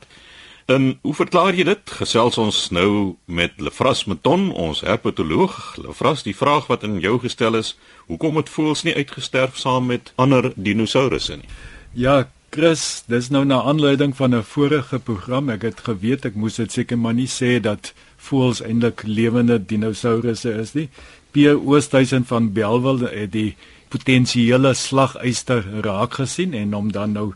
En 0.66 0.98
hoe 1.02 1.14
verklaar 1.14 1.52
jy 1.52 1.66
dit? 1.68 1.90
Gesels 2.00 2.38
ons 2.40 2.58
nou 2.72 3.16
met 3.28 3.52
Lefras 3.60 4.06
Meton, 4.08 4.46
ons 4.50 4.80
herpetoloog. 4.80 5.74
Lefras, 5.76 6.22
die 6.24 6.36
vraag 6.36 6.70
wat 6.72 6.86
in 6.88 6.96
jou 7.04 7.18
gestel 7.20 7.58
is, 7.60 7.74
hoekom 8.08 8.40
het 8.40 8.48
voëls 8.48 8.86
nie 8.86 8.94
uitgesterf 8.96 9.58
saam 9.60 9.90
met 9.92 10.14
ander 10.16 10.52
dinosourusse 10.56 11.36
nie? 11.36 11.50
Ja, 11.92 12.24
Chris, 12.54 13.02
dis 13.10 13.28
nou 13.34 13.44
na 13.44 13.60
aanleiding 13.60 14.16
van 14.16 14.34
'n 14.34 14.42
vorige 14.42 14.98
program. 14.98 15.50
Ek 15.50 15.62
het 15.62 15.80
geweet 15.80 16.24
ek 16.24 16.34
moes 16.34 16.56
dit 16.56 16.72
seker 16.72 16.98
maar 16.98 17.14
nie 17.14 17.28
sê 17.28 17.60
dat 17.60 17.92
voëls 18.16 18.62
eintlik 18.62 19.02
lewende 19.02 19.58
dinosourusse 19.58 20.50
is 20.50 20.72
nie. 20.72 20.88
Pierre 21.32 21.60
Oosthuizen 21.60 22.24
van 22.24 22.52
Belwel 22.52 22.98
het 22.98 23.32
die 23.32 23.56
potensiële 23.88 24.74
slaguister 24.74 25.64
raak 25.82 26.14
gesien 26.14 26.54
en 26.54 26.72
hom 26.72 26.92
dan 26.92 27.12
nou 27.12 27.32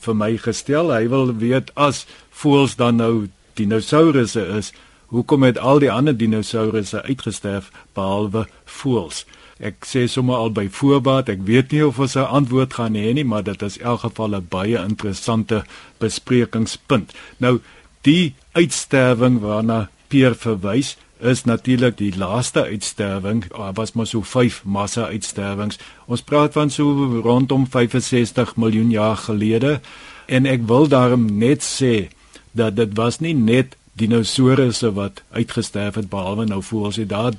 vir 0.00 0.14
my 0.14 0.36
gestel. 0.36 0.92
Hy 0.92 1.08
wil 1.08 1.34
weet 1.36 1.70
as 1.74 2.06
voëls 2.30 2.76
dan 2.76 2.96
nou 2.96 3.28
dinosourusse 3.54 4.42
is, 4.58 4.72
hoekom 5.12 5.42
het 5.42 5.58
al 5.58 5.82
die 5.82 5.90
ander 5.92 6.16
dinosourusse 6.16 7.02
uitgesterf 7.04 7.70
behalwe 7.94 8.46
voëls? 8.64 9.24
Ek 9.62 9.84
sê 9.86 10.08
sommer 10.10 10.40
al 10.42 10.50
by 10.50 10.66
voorbaat, 10.72 11.28
ek 11.30 11.44
weet 11.46 11.70
nie 11.72 11.84
of 11.86 12.00
ons 12.02 12.16
'n 12.16 12.26
antwoord 12.26 12.74
gaan 12.74 12.94
hê 12.98 13.12
nie, 13.14 13.24
maar 13.24 13.44
dit 13.44 13.62
is 13.62 13.76
in 13.76 13.84
elk 13.86 14.00
geval 14.00 14.34
'n 14.34 14.46
baie 14.48 14.78
interessante 14.78 15.64
besprekingspunt. 15.98 17.12
Nou, 17.38 17.60
die 18.02 18.34
uitsterwing 18.52 19.40
waarna 19.40 19.88
Peer 20.08 20.34
verwys, 20.34 20.96
is 21.22 21.44
natuurlik 21.44 21.96
die 21.96 22.16
laaste 22.16 22.64
uitsterwing. 22.64 23.44
Daar 23.54 23.72
was 23.72 23.92
maar 23.92 24.06
so 24.06 24.22
5 24.22 24.64
massa 24.64 25.06
uitsterwings. 25.06 25.78
Ons 26.06 26.22
praat 26.22 26.52
van 26.52 26.70
so 26.70 27.20
rondom 27.22 27.66
65 27.66 28.56
miljoen 28.56 28.90
jaar 28.90 29.16
gelede 29.16 29.80
en 30.26 30.46
ek 30.46 30.66
wil 30.66 30.88
daarom 30.88 31.38
net 31.38 31.62
sê 31.62 32.08
dat 32.52 32.76
dit 32.76 32.96
was 32.96 33.18
nie 33.18 33.34
net 33.34 33.76
dinosourusse 33.92 34.92
wat 34.92 35.22
uitgesterf 35.30 35.94
het 35.94 36.08
behalwe 36.08 36.46
nou 36.48 36.62
voels 36.62 36.96
jy 36.96 37.06
daar 37.06 37.32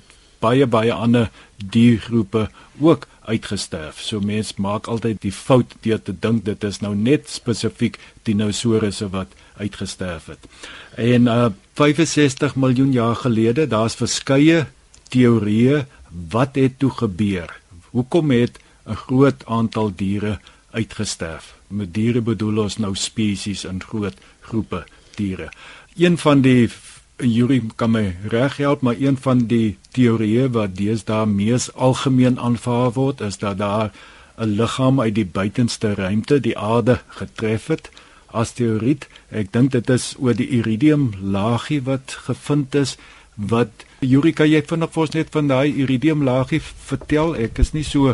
baie 0.44 0.68
baie 0.68 0.94
ander 0.94 1.30
diergroepe 1.58 2.50
ook 2.80 3.08
uitgesterf. 3.22 4.02
So 4.02 4.20
mense 4.20 4.54
maak 4.58 4.88
altyd 4.88 5.22
die 5.24 5.32
fout 5.32 5.76
deur 5.82 6.02
te 6.02 6.16
dink 6.20 6.46
dit 6.46 6.64
is 6.64 6.82
nou 6.84 6.96
net 6.96 7.30
spesifiek 7.32 8.00
dinosourusse 8.28 9.10
wat 9.14 9.32
uitgesterf 9.58 10.26
het. 10.26 10.48
En 10.96 11.22
uh 11.22 11.46
65 11.74 12.56
miljoen 12.56 12.92
jaar 12.92 13.16
gelede, 13.16 13.68
daar's 13.68 13.96
verskeie 13.96 14.66
teorieë 15.10 15.86
wat 16.30 16.56
het 16.56 16.80
toe 16.80 16.92
gebeur. 16.92 17.60
Hoekom 17.90 18.32
het 18.32 18.60
'n 18.86 18.96
groot 18.96 19.46
aantal 19.46 19.92
diere 19.96 20.40
uitgesterf? 20.72 21.56
Met 21.68 21.94
diere 21.94 22.22
bedoel 22.22 22.58
ons 22.58 22.78
nou 22.78 22.96
spesies 22.96 23.64
in 23.64 23.82
groot 23.84 24.18
groepe 24.40 24.84
diere. 25.16 25.50
Een 25.96 26.18
van 26.18 26.42
die 26.42 26.70
Yuri 27.18 27.62
kan 27.76 27.92
my 27.92 28.16
reg 28.28 28.58
help, 28.58 28.82
maar 28.82 28.96
een 29.00 29.18
van 29.18 29.46
die 29.48 29.78
teorieë 29.92 30.50
wat 30.50 30.76
deesdae 30.76 31.26
mees 31.26 31.74
algemeen 31.74 32.40
aanvaar 32.40 32.92
word, 32.92 33.22
is 33.22 33.38
dat 33.38 33.58
daar 33.58 33.92
'n 34.38 34.56
liggaam 34.58 35.02
uit 35.02 35.16
die 35.16 35.26
buitenste 35.26 35.94
ruimte 35.94 36.40
die 36.40 36.58
aarde 36.58 37.02
getref 37.08 37.68
het. 37.68 37.90
As 38.34 38.56
teorie, 38.58 38.98
ek 39.32 39.52
dink 39.54 39.72
dit 39.76 39.90
is 39.94 40.14
oor 40.20 40.34
die 40.38 40.50
iridium 40.58 41.12
laagie 41.22 41.82
wat 41.86 42.18
gevind 42.28 42.76
is 42.76 42.98
wat 43.38 43.86
Yuri 44.06 44.34
kan 44.38 44.50
jy 44.50 44.62
vinnig 44.70 44.92
vir 44.94 45.04
ons 45.06 45.14
net 45.16 45.32
van 45.34 45.48
daai 45.50 45.70
iridium 45.70 46.26
laagie 46.26 46.62
vertel? 46.62 47.34
Ek 47.38 47.62
is 47.64 47.74
nie 47.74 47.86
so 47.88 48.14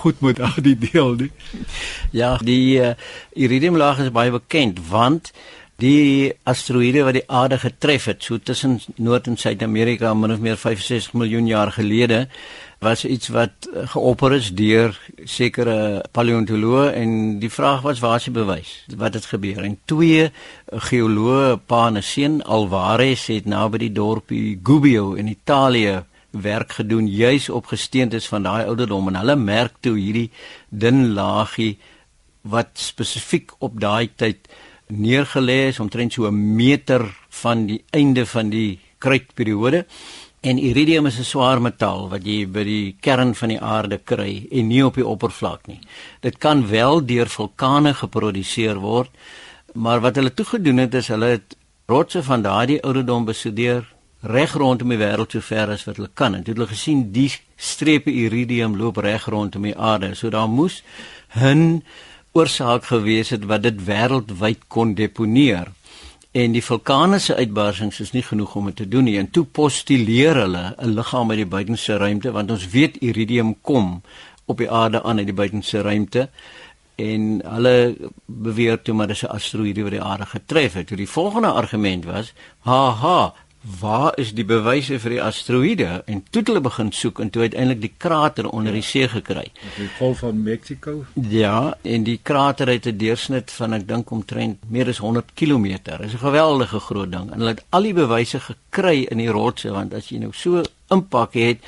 goed 0.00 0.22
met 0.22 0.40
daardie 0.40 0.78
deel 0.86 1.14
nie. 1.20 1.30
Ja, 2.20 2.36
die 2.42 2.78
uh, 2.82 2.94
iridium 3.34 3.78
laag 3.78 4.02
is 4.06 4.14
baie 4.14 4.34
bekend 4.34 4.82
want 4.90 5.32
Die 5.76 6.32
asteroïde 6.48 7.02
wat 7.04 7.18
die 7.18 7.26
aarde 7.28 7.58
getref 7.60 8.06
het, 8.08 8.22
so 8.24 8.40
tussen 8.40 8.78
Noord 8.96 9.26
en 9.28 9.36
Suid-Amerika 9.36 10.14
min 10.16 10.32
of 10.32 10.40
meer 10.40 10.56
65 10.56 11.12
miljoen 11.12 11.50
jaar 11.50 11.68
gelede, 11.74 12.22
was 12.78 13.04
iets 13.04 13.28
wat 13.32 13.68
geopper 13.92 14.34
is 14.36 14.50
deur 14.54 14.92
sekere 15.24 16.04
paleontoloë 16.12 16.90
en 16.92 17.14
die 17.40 17.50
vraag 17.50 17.82
was 17.86 18.02
waar 18.04 18.20
is 18.20 18.28
die 18.28 18.34
bewys? 18.36 18.72
Wat 18.96 19.14
het 19.16 19.28
gebeur? 19.30 19.62
En 19.64 19.78
twee 19.84 20.28
geoloë, 20.90 21.56
pa 21.66 21.86
en 21.88 22.02
seun 22.02 22.42
Alvarez 22.44 23.26
het 23.32 23.48
naby 23.48 23.86
die 23.86 23.92
dorpie 23.92 24.58
Gubbio 24.62 25.14
in 25.14 25.32
Italië 25.32 26.02
werk 26.30 26.72
gedoen 26.72 27.08
juis 27.08 27.48
op 27.48 27.66
gesteentes 27.72 28.28
van 28.28 28.44
daai 28.44 28.66
ouderdom 28.66 29.08
en 29.08 29.20
hulle 29.22 29.36
merk 29.40 29.80
toe 29.80 29.96
hierdie 29.96 30.30
dun 30.68 31.14
laagie 31.16 31.78
wat 32.42 32.76
spesifiek 32.78 33.54
op 33.58 33.80
daai 33.80 34.10
tyd 34.14 34.48
neergelê 34.92 35.68
is 35.72 35.80
omtrent 35.80 36.12
so 36.12 36.26
'n 36.28 36.56
meter 36.56 37.02
van 37.42 37.66
die 37.66 37.82
einde 37.90 38.26
van 38.26 38.50
die 38.50 38.78
kruitperiode. 38.98 39.86
En 40.46 40.58
iridium 40.58 41.06
is 41.06 41.18
'n 41.18 41.24
swaar 41.24 41.60
metaal 41.60 42.08
wat 42.08 42.22
jy 42.24 42.46
by 42.46 42.62
die 42.64 42.96
kern 43.00 43.34
van 43.34 43.48
die 43.48 43.60
aarde 43.60 43.98
kry 43.98 44.46
en 44.50 44.68
nie 44.68 44.84
op 44.84 44.94
die 44.94 45.06
oppervlak 45.06 45.66
nie. 45.66 45.80
Dit 46.20 46.38
kan 46.38 46.68
wel 46.68 47.06
deur 47.06 47.26
vulkane 47.26 47.94
geproduseer 47.94 48.78
word, 48.78 49.10
maar 49.74 50.00
wat 50.00 50.14
hulle 50.14 50.34
toegedoen 50.34 50.78
het 50.78 50.94
is 50.94 51.08
hulle 51.08 51.26
het 51.26 51.56
rotse 51.88 52.22
van 52.22 52.42
daardie 52.42 52.82
ouderdom 52.82 53.24
bestudeer 53.24 53.82
reg 54.22 54.52
rondom 54.54 54.88
die 54.88 54.98
wêreld 54.98 55.32
so 55.32 55.40
ver 55.40 55.70
as 55.70 55.84
wat 55.84 55.96
hulle 55.96 56.10
kan. 56.14 56.34
En 56.34 56.38
het 56.38 56.46
hulle 56.46 56.66
gesien 56.66 57.12
die 57.12 57.32
strepe 57.56 58.10
iridium 58.10 58.76
loop 58.76 58.96
reg 58.96 59.26
rondom 59.26 59.62
die 59.62 59.76
aarde. 59.76 60.14
So 60.14 60.30
daar 60.30 60.48
moes 60.48 60.82
'n 61.34 61.82
oorsaak 62.32 62.84
gewees 62.84 63.30
het 63.30 63.44
wat 63.44 63.62
dit 63.62 63.86
wêreldwyd 63.86 64.68
kon 64.68 64.94
deponeer. 64.94 65.72
En 66.36 66.52
die 66.52 66.60
vulkaniese 66.64 67.34
uitbarsings 67.38 68.02
is 68.04 68.10
nie 68.12 68.24
genoeg 68.26 68.54
om 68.58 68.66
dit 68.68 68.76
te 68.82 68.88
doen 68.92 69.06
nie. 69.08 69.16
En 69.16 69.30
toe 69.32 69.46
postuleer 69.58 70.36
hulle 70.42 70.74
'n 70.76 70.92
liggaam 70.98 71.30
uit 71.30 71.38
die 71.38 71.52
buitenste 71.56 71.96
ruimte 71.96 72.32
want 72.32 72.50
ons 72.50 72.68
weet 72.68 72.96
iridium 72.96 73.54
kom 73.60 74.02
op 74.44 74.58
die 74.58 74.70
aarde 74.70 75.02
aan 75.02 75.18
uit 75.18 75.26
die 75.26 75.40
buitenste 75.42 75.80
ruimte 75.80 76.28
en 76.96 77.40
hulle 77.44 77.96
beweer 78.26 78.82
toe 78.82 78.94
maar 78.94 79.06
dis 79.06 79.22
'n 79.22 79.32
asteroïde 79.32 79.82
wat 79.82 79.96
die 79.96 80.02
aarde 80.02 80.26
getref 80.26 80.72
het. 80.72 80.86
Toe 80.86 80.96
die 80.96 81.08
volgende 81.08 81.48
argument 81.48 82.04
was, 82.04 82.32
haha, 82.58 83.32
waar 83.80 84.12
is 84.18 84.30
die 84.36 84.44
bewyse 84.46 84.98
vir 85.02 85.16
die 85.16 85.22
asteroïde 85.22 85.88
en 86.06 86.22
toe 86.30 86.42
hulle 86.46 86.62
begin 86.62 86.92
soek 86.94 87.20
en 87.22 87.32
toe 87.34 87.42
uiteindelik 87.46 87.80
die 87.82 87.92
krater 87.98 88.48
onder 88.48 88.74
ja. 88.74 88.80
die 88.80 88.86
see 88.86 89.08
gekry. 89.10 89.44
Die 89.76 89.88
golf 89.98 90.22
van 90.22 90.42
Mexico? 90.42 91.04
Ja, 91.30 91.74
en 91.82 92.06
die 92.06 92.18
krater 92.22 92.70
het 92.70 92.86
'n 92.86 92.98
deursnit 92.98 93.50
van 93.50 93.72
ek 93.72 93.88
dink 93.88 94.10
omtrent 94.10 94.58
meer 94.70 94.88
as 94.88 94.98
100 94.98 95.34
km. 95.34 95.66
Dit 95.82 96.00
is 96.00 96.14
'n 96.14 96.26
geweldige 96.28 96.80
groot 96.80 97.10
ding 97.12 97.32
en 97.32 97.38
hulle 97.38 97.54
het 97.54 97.64
al 97.70 97.82
die 97.82 97.94
bewyse 97.94 98.40
gekry 98.40 99.06
in 99.10 99.18
die 99.18 99.30
rotse 99.30 99.70
want 99.70 99.94
as 99.94 100.08
jy 100.08 100.18
nou 100.18 100.32
so 100.32 100.62
impak 100.88 101.34
het 101.34 101.58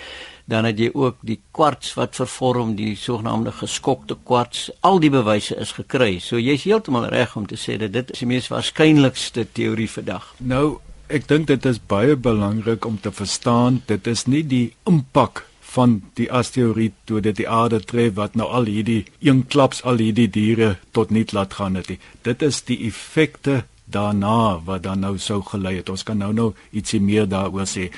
dan 0.48 0.64
het 0.64 0.78
jy 0.78 0.88
ook 0.94 1.16
die 1.20 1.40
kwarts 1.52 1.92
wat 1.94 2.16
vervorm 2.16 2.74
die 2.74 2.96
sogenaamde 2.96 3.52
geskokte 3.52 4.16
kwarts. 4.24 4.70
Al 4.80 4.98
die 4.98 5.10
bewyse 5.10 5.56
is 5.56 5.74
gekry. 5.76 6.18
So 6.24 6.38
jy's 6.40 6.64
heeltemal 6.64 7.08
reg 7.12 7.36
om 7.36 7.46
te 7.46 7.56
sê 7.56 7.76
dat 7.76 7.92
dit 7.92 8.10
is 8.10 8.18
die 8.18 8.28
mees 8.30 8.48
waarskynlikste 8.48 9.44
teorie 9.52 9.90
vandag. 9.90 10.34
Nou, 10.38 10.78
ek 11.08 11.28
dink 11.28 11.48
dit 11.48 11.66
is 11.66 11.80
baie 11.80 12.16
belangrik 12.16 12.84
om 12.84 12.98
te 13.00 13.12
verstaan, 13.12 13.82
dit 13.86 14.06
is 14.06 14.26
nie 14.26 14.42
die 14.44 14.66
impak 14.88 15.44
van 15.74 15.98
die 16.16 16.28
asteroïde 16.32 16.96
toe 17.08 17.20
dit 17.24 17.36
die 17.40 17.48
aarde 17.48 17.80
tref 17.84 18.14
wat 18.16 18.36
nou 18.36 18.48
al 18.48 18.68
hierdie 18.68 19.04
een 19.24 19.44
klaps 19.52 19.82
al 19.84 20.00
hierdie 20.00 20.28
diere 20.32 20.76
tot 20.96 21.10
nul 21.12 21.28
laat 21.36 21.58
gaan 21.58 21.76
het. 21.80 21.90
Dit 22.24 22.42
is 22.42 22.62
die 22.68 22.78
effekte 22.88 23.64
daarna 23.84 24.60
wat 24.64 24.84
dan 24.84 25.04
nou 25.04 25.16
sou 25.18 25.42
gelei 25.44 25.78
het. 25.80 25.88
Ons 25.88 26.04
kan 26.04 26.18
nou 26.20 26.32
nou 26.32 26.52
ietsie 26.72 27.00
meer 27.00 27.28
daaroor 27.28 27.68
sê. 27.68 27.88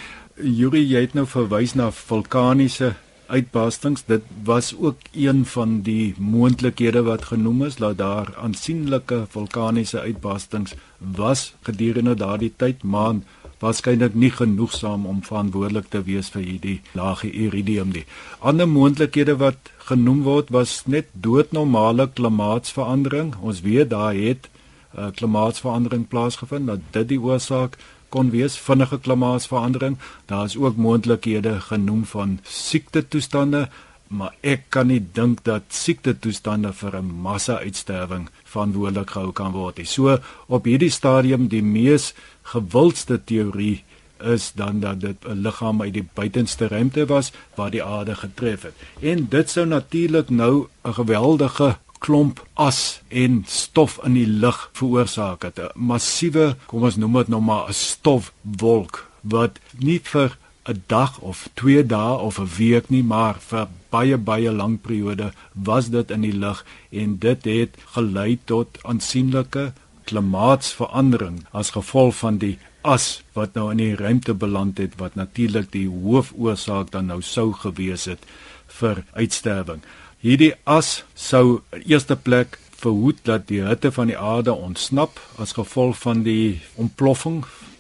Yuri, 0.41 0.83
jy 0.87 1.07
het 1.07 1.15
nou 1.15 1.27
verwys 1.27 1.75
na 1.79 1.91
vulkaniese 1.95 2.95
uitbarstings. 3.31 4.05
Dit 4.07 4.23
was 4.45 4.75
ook 4.77 5.09
een 5.13 5.45
van 5.47 5.81
die 5.87 6.15
moontlikhede 6.19 7.03
wat 7.07 7.25
genoem 7.33 7.65
is 7.65 7.77
dat 7.77 7.99
daar 7.99 8.35
aansienlike 8.37 9.25
vulkaniese 9.29 10.01
uitbarstings 10.01 10.75
was 10.99 11.55
gedurende 11.63 12.15
daardie 12.15 12.53
tyd, 12.57 12.83
maar 12.83 13.15
waarskynlik 13.61 14.15
nie 14.15 14.31
genoegsaam 14.31 15.07
om 15.07 15.23
verantwoordelik 15.25 15.91
te 15.93 16.03
wees 16.03 16.31
vir 16.33 16.43
hierdie 16.43 16.79
lae 16.97 17.31
iridium 17.31 17.93
nie. 17.93 18.07
Ander 18.41 18.69
moontlikhede 18.69 19.37
wat 19.43 19.73
genoem 19.91 20.23
word 20.25 20.51
was 20.55 20.83
net 20.87 21.11
doodnormale 21.13 22.09
klimaatsverandering. 22.15 23.35
Ons 23.41 23.61
weet 23.67 23.91
daar 23.91 24.15
het 24.17 24.49
uh, 24.97 25.11
klimaatsverandering 25.15 26.09
plaasgevind 26.09 26.67
dat 26.67 26.87
dit 26.97 27.09
die 27.15 27.21
oorsaak 27.21 27.77
kon 28.11 28.31
wees 28.31 28.59
vinnige 28.59 28.99
klimaatsverandering. 28.99 29.99
Daar 30.27 30.45
is 30.45 30.57
ook 30.57 30.77
moontlikhede 30.77 31.61
genoem 31.61 32.05
van 32.05 32.39
siekte 32.43 33.09
toestande, 33.09 33.69
maar 34.07 34.35
ek 34.41 34.67
kan 34.75 34.89
nie 34.91 35.01
dink 35.15 35.45
dat 35.47 35.63
siekte 35.69 36.17
toestande 36.19 36.73
vir 36.73 36.97
'n 36.97 37.13
massa-uitsterwing 37.27 38.29
verantwoordelik 38.45 39.11
gehou 39.11 39.33
kan 39.33 39.53
word 39.53 39.77
nie. 39.77 39.87
So 39.87 40.19
op 40.47 40.65
hierdie 40.65 40.91
stadium 40.91 41.49
die 41.49 41.63
mees 41.63 42.15
gewildste 42.43 43.21
teorie 43.25 43.85
is 44.19 44.53
dan 44.55 44.81
dat 44.81 45.01
dit 45.01 45.17
'n 45.25 45.43
liggaam 45.43 45.83
uit 45.83 45.93
die 45.93 46.09
buitenste 46.15 46.69
ruimte 46.69 47.07
was 47.07 47.33
wat 47.55 47.73
die 47.73 47.85
aarde 47.85 48.15
getref 48.15 48.63
het. 48.63 48.75
En 49.01 49.27
dit 49.29 49.51
sou 49.51 49.67
natuurlik 49.67 50.31
nou 50.31 50.67
'n 50.85 50.93
geweldige 50.95 51.77
klomp 52.01 52.41
as 52.55 53.01
en 53.09 53.45
stof 53.49 53.99
in 54.09 54.17
die 54.19 54.27
lug 54.27 54.71
veroorsaak 54.79 55.43
het. 55.43 55.59
'n 55.59 55.71
Massiewe, 55.75 56.57
kom 56.67 56.83
ons 56.89 56.97
noem 56.97 57.19
dit 57.21 57.29
nou 57.29 57.41
maar 57.41 57.69
'n 57.69 57.73
stofwolk 57.73 59.07
wat 59.23 59.59
nie 59.79 60.01
vir 60.13 60.37
'n 60.69 60.83
dag 60.87 61.19
of 61.19 61.49
2 61.55 61.87
dae 61.87 62.17
of 62.17 62.39
'n 62.39 62.51
week 62.57 62.91
nie, 62.91 63.03
maar 63.03 63.37
vir 63.51 63.69
baie 63.91 64.17
baie 64.17 64.53
lang 64.53 64.81
periode 64.81 65.33
was 65.53 65.91
dit 65.91 66.11
in 66.11 66.21
die 66.21 66.39
lug 66.45 66.65
en 66.91 67.19
dit 67.19 67.45
het 67.45 67.77
gelei 67.95 68.39
tot 68.45 68.79
aansienlike 68.83 69.73
klimaatsverandering 70.05 71.47
as 71.53 71.71
gevolg 71.71 72.15
van 72.17 72.39
die 72.39 72.59
as 72.83 73.23
wat 73.37 73.55
nou 73.55 73.71
in 73.71 73.77
die 73.83 73.97
ruimte 73.97 74.35
beland 74.35 74.79
het 74.79 74.97
wat 74.97 75.15
natuurlik 75.15 75.73
die 75.73 75.89
hoofoorsaak 75.89 76.91
dan 76.91 77.11
nou 77.13 77.21
sou 77.23 77.53
gewees 77.53 78.07
het 78.09 78.25
vir 78.81 79.03
uitsterwing. 79.13 79.83
Hierdie 80.21 80.53
as 80.69 80.99
sou 81.17 81.63
in 81.73 81.87
eerste 81.89 82.13
plek 82.13 82.59
verhoed 82.83 83.23
dat 83.25 83.47
die 83.49 83.63
hitte 83.65 83.89
van 83.97 84.11
die 84.11 84.19
aarde 84.21 84.53
ontsnap 84.53 85.17
as 85.41 85.55
gevolg 85.57 85.97
van 86.03 86.21
die 86.27 86.61
ontploffing. 86.77 87.39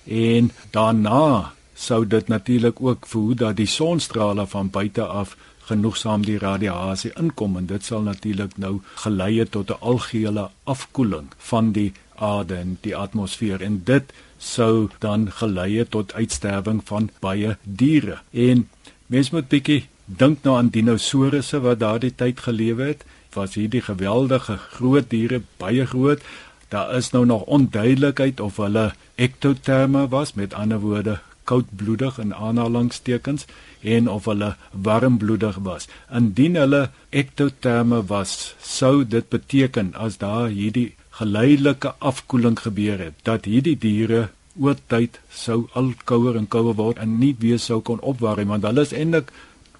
En 0.09 0.49
daarna 0.73 1.53
sou 1.77 2.07
dit 2.09 2.33
natuurlik 2.33 2.81
ook 2.81 3.05
verhoed 3.07 3.43
dat 3.45 3.59
die 3.61 3.69
sonstrale 3.69 4.47
van 4.49 4.73
buite 4.73 5.05
af 5.05 5.37
genoegsaam 5.69 6.25
die 6.25 6.39
radiasie 6.41 7.13
inkom. 7.21 7.61
En 7.61 7.69
dit 7.69 7.85
sal 7.85 8.09
natuurlik 8.09 8.57
nou 8.57 8.81
gelei 9.05 9.39
het 9.39 9.53
tot 9.53 9.77
'n 9.77 9.81
algehele 9.93 10.49
afkoeling 10.65 11.29
van 11.37 11.73
die 11.73 11.93
aarde 12.17 12.55
en 12.55 12.79
die 12.81 12.97
atmosfeer. 12.97 13.61
En 13.61 13.83
dit 13.85 14.13
sou 14.39 14.89
dan 14.99 15.31
gelei 15.33 15.79
het 15.79 15.91
tot 15.91 16.13
uitsterwing 16.13 16.81
van 16.85 17.11
baie 17.21 17.57
diere. 17.63 18.19
En 18.33 18.69
mens 19.07 19.31
moet 19.31 19.49
bietjie 19.49 19.89
dink 20.19 20.43
nou 20.43 20.57
aan 20.57 20.71
dinosourusse 20.75 21.61
wat 21.65 21.81
daardie 21.81 22.15
tyd 22.15 22.41
gelewe 22.47 22.93
het. 22.93 23.05
Was 23.35 23.55
hierdie 23.55 23.83
geweldige 23.87 24.57
groot 24.57 25.11
diere 25.11 25.43
baie 25.63 25.87
groot. 25.87 26.23
Daar 26.69 26.95
is 26.97 27.11
nou 27.11 27.25
nog 27.27 27.43
onduidelikheid 27.47 28.41
of 28.41 28.57
hulle 28.57 28.93
ektoterme 29.15 30.09
was, 30.09 30.35
met 30.35 30.55
ander 30.55 30.81
woorde 30.81 31.21
koudbloedig 31.45 32.19
in 32.19 32.35
aanhalingstekens 32.35 33.47
en 33.83 34.09
of 34.09 34.25
hulle 34.25 34.55
warmbloedig 34.71 35.57
was. 35.67 35.89
Indien 36.15 36.55
hulle 36.55 36.91
ektoterme 37.11 38.05
was, 38.07 38.55
sou 38.63 39.05
dit 39.05 39.29
beteken 39.29 39.95
as 39.95 40.19
daar 40.23 40.49
hierdie 40.49 40.93
geleidelike 41.21 41.95
afkoeling 41.99 42.59
gebeur 42.59 42.99
het 42.99 43.17
dat 43.29 43.49
hierdie 43.51 43.77
diere 43.79 44.29
oor 44.61 44.79
tyd 44.93 45.19
sou 45.43 45.59
al 45.79 45.93
kouer 46.09 46.39
en 46.39 46.47
kouer 46.55 46.77
word 46.79 47.01
en 47.03 47.19
nie 47.21 47.35
weer 47.43 47.61
sou 47.61 47.81
kon 47.89 48.01
opwarm 48.13 48.53
want 48.55 48.67
hulle 48.69 48.85
is 48.87 48.95
eintlik 48.97 49.33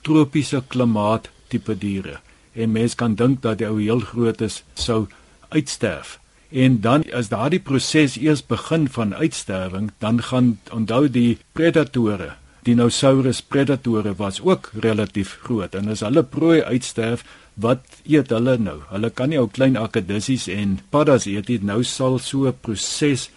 tropiese 0.07 0.63
klimaat 0.69 1.31
tipe 1.49 1.77
diere 1.85 2.19
en 2.55 2.73
mens 2.73 2.95
kan 2.95 3.15
dink 3.15 3.43
dat 3.43 3.59
die 3.59 3.69
ou 3.69 3.79
heel 3.79 4.03
groot 4.13 4.41
is 4.41 4.63
sou 4.75 5.07
uitsterf 5.49 6.19
en 6.51 6.81
dan 6.81 7.07
as 7.15 7.31
daardie 7.31 7.63
proses 7.63 8.17
eers 8.19 8.43
begin 8.47 8.89
van 8.89 9.15
uitsterwing 9.15 9.91
dan 9.99 10.23
gaan 10.31 10.59
onthou 10.71 11.09
die 11.09 11.39
predatore 11.53 12.33
dinosaurus 12.67 13.43
predatore 13.43 14.15
was 14.17 14.41
ook 14.41 14.71
relatief 14.87 15.39
groot 15.43 15.75
en 15.75 15.89
as 15.89 16.05
hulle 16.07 16.23
prooi 16.23 16.59
uitsterf 16.63 17.25
wat 17.61 18.01
eet 18.09 18.33
hulle 18.33 18.57
nou? 18.61 18.79
Hulle 18.91 19.11
kan 19.11 19.31
nie 19.33 19.39
ou 19.41 19.49
klein 19.51 19.77
akedissies 19.81 20.49
en 20.53 20.79
paddas 20.93 21.27
eet 21.31 21.51
nie. 21.51 21.61
Nou 21.63 21.83
sal 21.85 22.19
so 22.19 22.49
'n 22.49 22.57
proses 22.61 23.31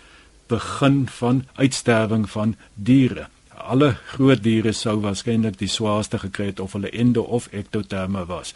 begin 0.48 1.08
van 1.08 1.46
uitsterwing 1.56 2.30
van 2.30 2.56
diere. 2.76 3.28
Alle 3.58 3.96
groot 4.16 4.44
diere 4.44 4.72
sou 4.72 5.00
waarskynlik 5.02 5.58
die 5.58 5.68
swaarste 5.68 6.20
gekry 6.20 6.46
het 6.52 6.60
of 6.60 6.74
hulle 6.74 6.90
endo 6.90 7.22
of 7.22 7.48
ektoterme 7.52 8.26
was. 8.26 8.54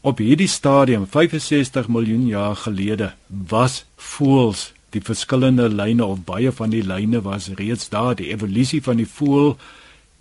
Op 0.00 0.18
hierdie 0.18 0.48
stadium 0.48 1.06
65 1.06 1.88
miljoen 1.88 2.26
jaar 2.26 2.56
gelede 2.56 3.12
was 3.26 3.84
voëls 3.96 4.72
die 4.94 5.02
verskillende 5.02 5.68
lyne 5.68 6.04
of 6.04 6.22
baie 6.24 6.52
van 6.52 6.70
die 6.70 6.84
lyne 6.86 7.20
was 7.22 7.48
reeds 7.58 7.88
daar 7.88 8.14
die 8.14 8.30
evolusie 8.30 8.82
van 8.82 8.96
die 9.02 9.08
voël 9.08 9.56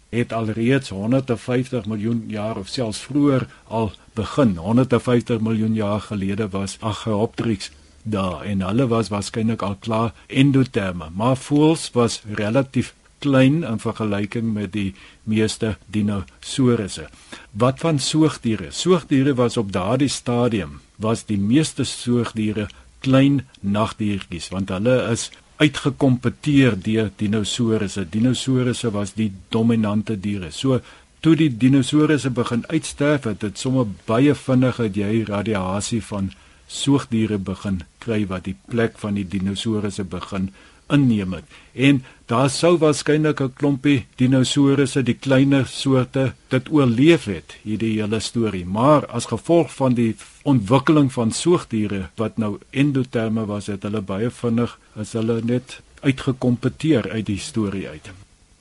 het 0.10 0.34
alreeds 0.34 0.90
150 0.90 1.86
miljoen 1.86 2.24
jaar 2.28 2.58
of 2.58 2.68
selfs 2.68 3.00
vroeër 3.06 3.48
al 3.68 3.92
begin. 4.14 4.58
150 4.58 5.40
miljoen 5.40 5.74
jaar 5.74 6.02
gelede 6.02 6.50
was 6.50 6.78
Archaeopteryx 6.80 7.72
daar 8.04 8.42
en 8.42 8.62
hulle 8.62 8.88
was 8.88 9.10
waarskynlik 9.10 9.62
al 9.62 9.76
klaar 9.80 10.14
endoterme, 10.28 11.10
maar 11.14 11.38
voëls 11.38 11.90
was 11.94 12.22
relatief 12.32 12.94
klein 13.26 13.64
in 13.66 13.82
vergelyking 13.82 14.54
met 14.54 14.74
die 14.76 14.92
meeste 15.24 15.76
dinosourusse. 15.94 17.08
Wat 17.52 17.82
van 17.82 18.00
soogdiere? 18.00 18.70
Soogdiere 18.72 19.34
was 19.38 19.58
op 19.58 19.72
daardie 19.74 20.12
stadium 20.12 20.82
was 21.02 21.26
die 21.28 21.40
meeste 21.42 21.84
soogdiere 21.90 22.68
klein 23.06 23.42
nagdiertjies 23.62 24.52
want 24.54 24.72
hulle 24.74 25.00
is 25.12 25.32
uitgekompeteer 25.64 26.78
deur 26.84 27.10
dinosourusse. 27.22 28.06
Dinosourusse 28.12 28.92
was 28.92 29.16
die 29.16 29.32
dominante 29.50 30.18
diere. 30.20 30.52
So 30.52 30.82
toe 31.24 31.36
die 31.40 31.50
dinosourusse 31.50 32.30
begin 32.36 32.66
uitsterf 32.70 33.26
het, 33.30 33.42
het 33.42 33.60
sommer 33.60 33.88
baie 34.06 34.36
vinnig 34.36 34.82
het 34.84 35.00
jy 35.00 35.24
radiasie 35.28 36.02
van 36.12 36.34
soogdiere 36.68 37.38
begin 37.38 37.82
kry 38.04 38.26
wat 38.30 38.46
die 38.50 38.58
plek 38.70 39.00
van 39.02 39.18
die 39.18 39.26
dinosourusse 39.30 40.06
begin 40.10 40.52
inneem 40.90 41.34
het. 41.34 41.44
En 41.74 42.04
daar 42.26 42.50
sou 42.50 42.78
waarskynlik 42.78 43.42
'n 43.42 43.54
klompie 43.54 44.06
dinosourusse, 44.16 45.04
die 45.04 45.18
kleiner 45.20 45.66
soorte, 45.66 46.34
dit 46.48 46.72
oorleef 46.72 47.26
het, 47.26 47.58
hierdie 47.64 48.02
hele 48.02 48.20
storie. 48.20 48.66
Maar 48.66 49.06
as 49.06 49.26
gevolg 49.26 49.74
van 49.74 49.94
die 49.94 50.16
ontwikkeling 50.44 51.14
van 51.14 51.32
soogdiere 51.32 52.10
wat 52.16 52.38
nou 52.38 52.58
endoterme 52.70 53.46
was, 53.46 53.68
het 53.68 53.84
hulle 53.84 54.02
baie 54.02 54.30
vinnig 54.30 54.80
as 54.96 55.12
hulle 55.12 55.42
net 55.44 55.82
uitgekompeteer 56.02 57.10
uit 57.12 57.26
die 57.26 57.40
storie 57.40 57.88
uit. 57.88 58.12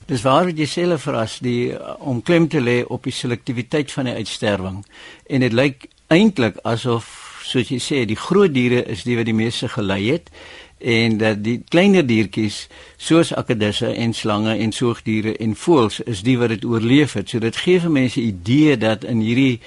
Dis 0.05 0.21
waar 0.21 0.49
jy 0.49 0.65
self 0.65 1.01
verras 1.01 1.39
die 1.39 1.73
om 1.99 2.21
klem 2.21 2.47
te 2.47 2.61
lê 2.61 2.83
op 2.85 3.03
die 3.03 3.13
selektiwiteit 3.13 3.91
van 3.91 4.05
die 4.05 4.13
uitsterwing. 4.13 4.85
En 5.25 5.39
dit 5.39 5.53
lyk 5.53 5.87
eintlik 6.07 6.59
asof 6.63 7.25
soos 7.45 7.69
jy 7.69 7.79
sê 7.81 8.03
die 8.09 8.17
groot 8.17 8.53
diere 8.53 8.83
is 8.89 9.03
die 9.05 9.17
wat 9.17 9.25
die 9.29 9.37
meeste 9.37 9.69
gelei 9.69 10.01
het 10.11 10.31
en 10.77 11.17
dat 11.17 11.43
die 11.43 11.63
kleiner 11.69 12.05
diertjies 12.05 12.67
soos 12.97 13.33
akedisse 13.33 13.87
en 13.93 14.13
slange 14.13 14.57
en 14.57 14.71
soogdiere 14.71 15.37
en 15.37 15.55
voëls 15.55 15.99
is 16.05 16.21
die 16.21 16.37
wat 16.37 16.49
dit 16.49 16.65
oorleef 16.65 17.13
het. 17.13 17.29
So 17.29 17.39
dit 17.39 17.55
gee 17.55 17.79
vir 17.79 17.91
mense 17.91 18.21
idee 18.21 18.77
dat 18.77 19.03
in 19.03 19.19
hierdie 19.19 19.59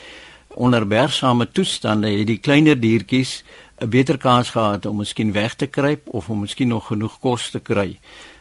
onderbergsame 0.54 1.48
toestande 1.52 2.10
het 2.10 2.26
die 2.26 2.38
kleiner 2.38 2.80
diertjies 2.80 3.42
'n 3.80 3.88
beter 3.88 4.18
kans 4.18 4.50
gehad 4.50 4.86
om 4.86 4.96
miskien 4.96 5.32
weg 5.32 5.54
te 5.54 5.66
kruip 5.66 6.08
of 6.08 6.28
om 6.28 6.40
miskien 6.40 6.68
nog 6.68 6.86
genoeg 6.86 7.18
kos 7.20 7.50
te 7.50 7.60
kry 7.60 7.98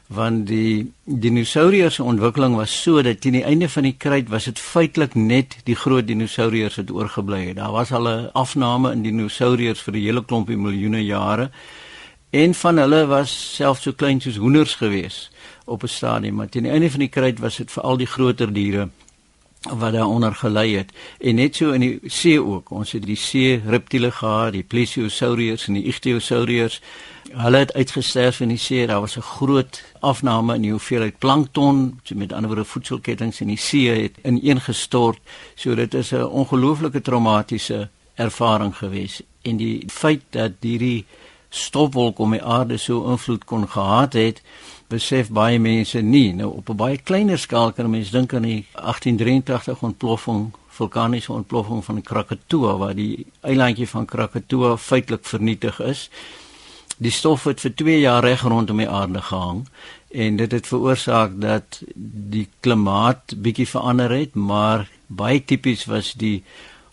want 0.07 0.45
die 0.47 0.93
dinosourus 1.03 1.97
se 1.99 2.03
ontwikkeling 2.03 2.55
was 2.55 2.71
so 2.71 3.01
dat 3.03 3.19
teen 3.21 3.35
die 3.35 3.43
einde 3.43 3.67
van 3.69 3.83
die 3.83 3.95
kryt 3.99 4.29
was 4.31 4.47
dit 4.47 4.59
feitelik 4.59 5.15
net 5.19 5.57
die 5.67 5.75
groot 5.75 6.07
dinosourus 6.07 6.79
wat 6.79 6.93
oorgebly 6.95 7.41
het. 7.49 7.57
Daar 7.59 7.71
was 7.75 7.91
al 7.91 8.07
'n 8.07 8.29
afname 8.33 8.91
in 8.91 9.03
dinosourus 9.03 9.81
vir 9.81 9.93
'n 9.93 10.01
hele 10.01 10.23
klompie 10.23 10.57
miljoene 10.57 11.03
jare. 11.03 11.51
Een 12.29 12.55
van 12.55 12.77
hulle 12.77 13.05
was 13.05 13.55
selfs 13.55 13.81
so 13.81 13.93
klein 13.93 14.21
soos 14.21 14.35
hoenders 14.35 14.75
gewees 14.75 15.29
op 15.65 15.83
'n 15.83 15.87
stadium, 15.87 16.35
maar 16.35 16.49
teen 16.49 16.63
die 16.63 16.71
einde 16.71 16.91
van 16.91 16.99
die 16.99 17.09
kryt 17.09 17.39
was 17.39 17.55
dit 17.55 17.71
vir 17.71 17.83
al 17.83 17.97
die 17.97 18.07
groter 18.07 18.53
diere 18.53 18.89
wat 19.61 19.93
daaronder 19.93 20.35
gelei 20.35 20.75
het. 20.75 20.91
En 21.19 21.35
net 21.35 21.55
so 21.55 21.71
in 21.71 21.81
die 21.81 21.99
see 22.03 22.41
ook. 22.43 22.71
Ons 22.71 22.91
het 22.91 23.05
die 23.05 23.15
see 23.15 23.61
reptiele 23.65 24.11
gehad 24.11 24.53
die 24.53 24.63
plesiosauriërs 24.63 25.67
en 25.67 25.73
die 25.73 25.83
ichthyosauriërs. 25.83 26.81
Hulle 27.31 27.57
het 27.57 27.73
uitgesterf 27.73 28.39
in 28.39 28.53
die 28.53 28.57
see. 28.57 28.87
Daar 28.87 29.01
was 29.01 29.17
'n 29.17 29.21
groot 29.21 29.83
afname 29.99 30.55
in 30.55 30.61
die 30.61 30.71
hoeveelheid 30.71 31.17
plankton 31.17 31.99
so 32.03 32.15
met 32.15 32.33
ander 32.33 32.47
woorde 32.47 32.65
voedselketTINGS 32.65 33.41
in 33.41 33.47
die 33.47 33.57
see 33.57 34.01
het 34.01 34.15
ineengestort. 34.23 35.19
So 35.55 35.75
dit 35.75 35.93
is 35.93 36.11
'n 36.11 36.23
ongelooflike 36.23 37.01
traumatiese 37.01 37.89
ervaring 38.15 38.75
gewees. 38.75 39.21
En 39.41 39.57
die 39.57 39.83
feit 39.87 40.21
dat 40.29 40.51
hierdie 40.59 41.05
stofwolk 41.49 42.19
om 42.19 42.31
die 42.31 42.43
aarde 42.43 42.77
so 42.77 43.11
invloed 43.11 43.45
kon 43.45 43.67
gehad 43.67 44.13
het 44.13 44.41
besef 44.87 45.29
baie 45.29 45.59
mense 45.59 46.01
nie. 46.01 46.33
Nou 46.33 46.53
op 46.57 46.69
'n 46.69 46.75
baie 46.75 46.97
kleiner 46.97 47.39
skaal 47.39 47.71
kan 47.71 47.89
mense 47.89 48.11
dink 48.11 48.33
aan 48.33 48.41
die 48.41 48.65
1883 48.73 49.81
ontploffing, 49.81 50.53
vulkaniese 50.67 51.33
ontploffing 51.33 51.85
van 51.85 52.01
Krakatoa 52.01 52.77
waar 52.77 52.95
die 52.95 53.25
eilandjie 53.41 53.87
van 53.87 54.05
Krakatoa 54.05 54.77
feitelik 54.77 55.25
vernietig 55.25 55.79
is. 55.79 56.09
Die 56.97 57.11
stof 57.11 57.43
het 57.43 57.59
vir 57.59 57.75
2 57.75 57.99
jaar 57.99 58.23
reg 58.23 58.41
rondom 58.41 58.77
die 58.77 58.89
aarde 58.89 59.21
gehang 59.21 59.67
en 60.11 60.35
dit 60.35 60.51
het 60.51 60.67
veroorsaak 60.67 61.41
dat 61.41 61.81
die 62.31 62.47
klimaat 62.59 63.35
bietjie 63.37 63.67
verander 63.67 64.11
het, 64.11 64.35
maar 64.35 64.89
baie 65.07 65.45
tipies 65.45 65.85
was 65.85 66.13
die 66.13 66.43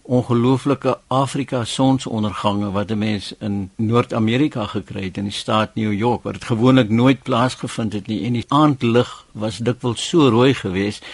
ongelooflike 0.04 0.98
Afrika 1.06 1.64
sonsondergange 1.64 2.70
wat 2.70 2.90
'n 2.90 2.98
mens 2.98 3.34
in 3.38 3.70
Noord-Amerika 3.76 4.66
gekry 4.66 5.04
het 5.04 5.16
in 5.16 5.24
die 5.24 5.32
staat 5.32 5.74
New 5.74 5.92
York 5.92 6.22
waar 6.22 6.32
dit 6.32 6.44
gewoonlik 6.44 6.90
nooit 6.90 7.22
plaasgevind 7.22 7.92
het 7.92 8.06
nie 8.06 8.24
en 8.24 8.32
die 8.32 8.44
aandlig 8.48 9.26
was 9.32 9.58
dikwels 9.58 10.08
so 10.08 10.28
rooi 10.28 10.54
geweest 10.54 11.04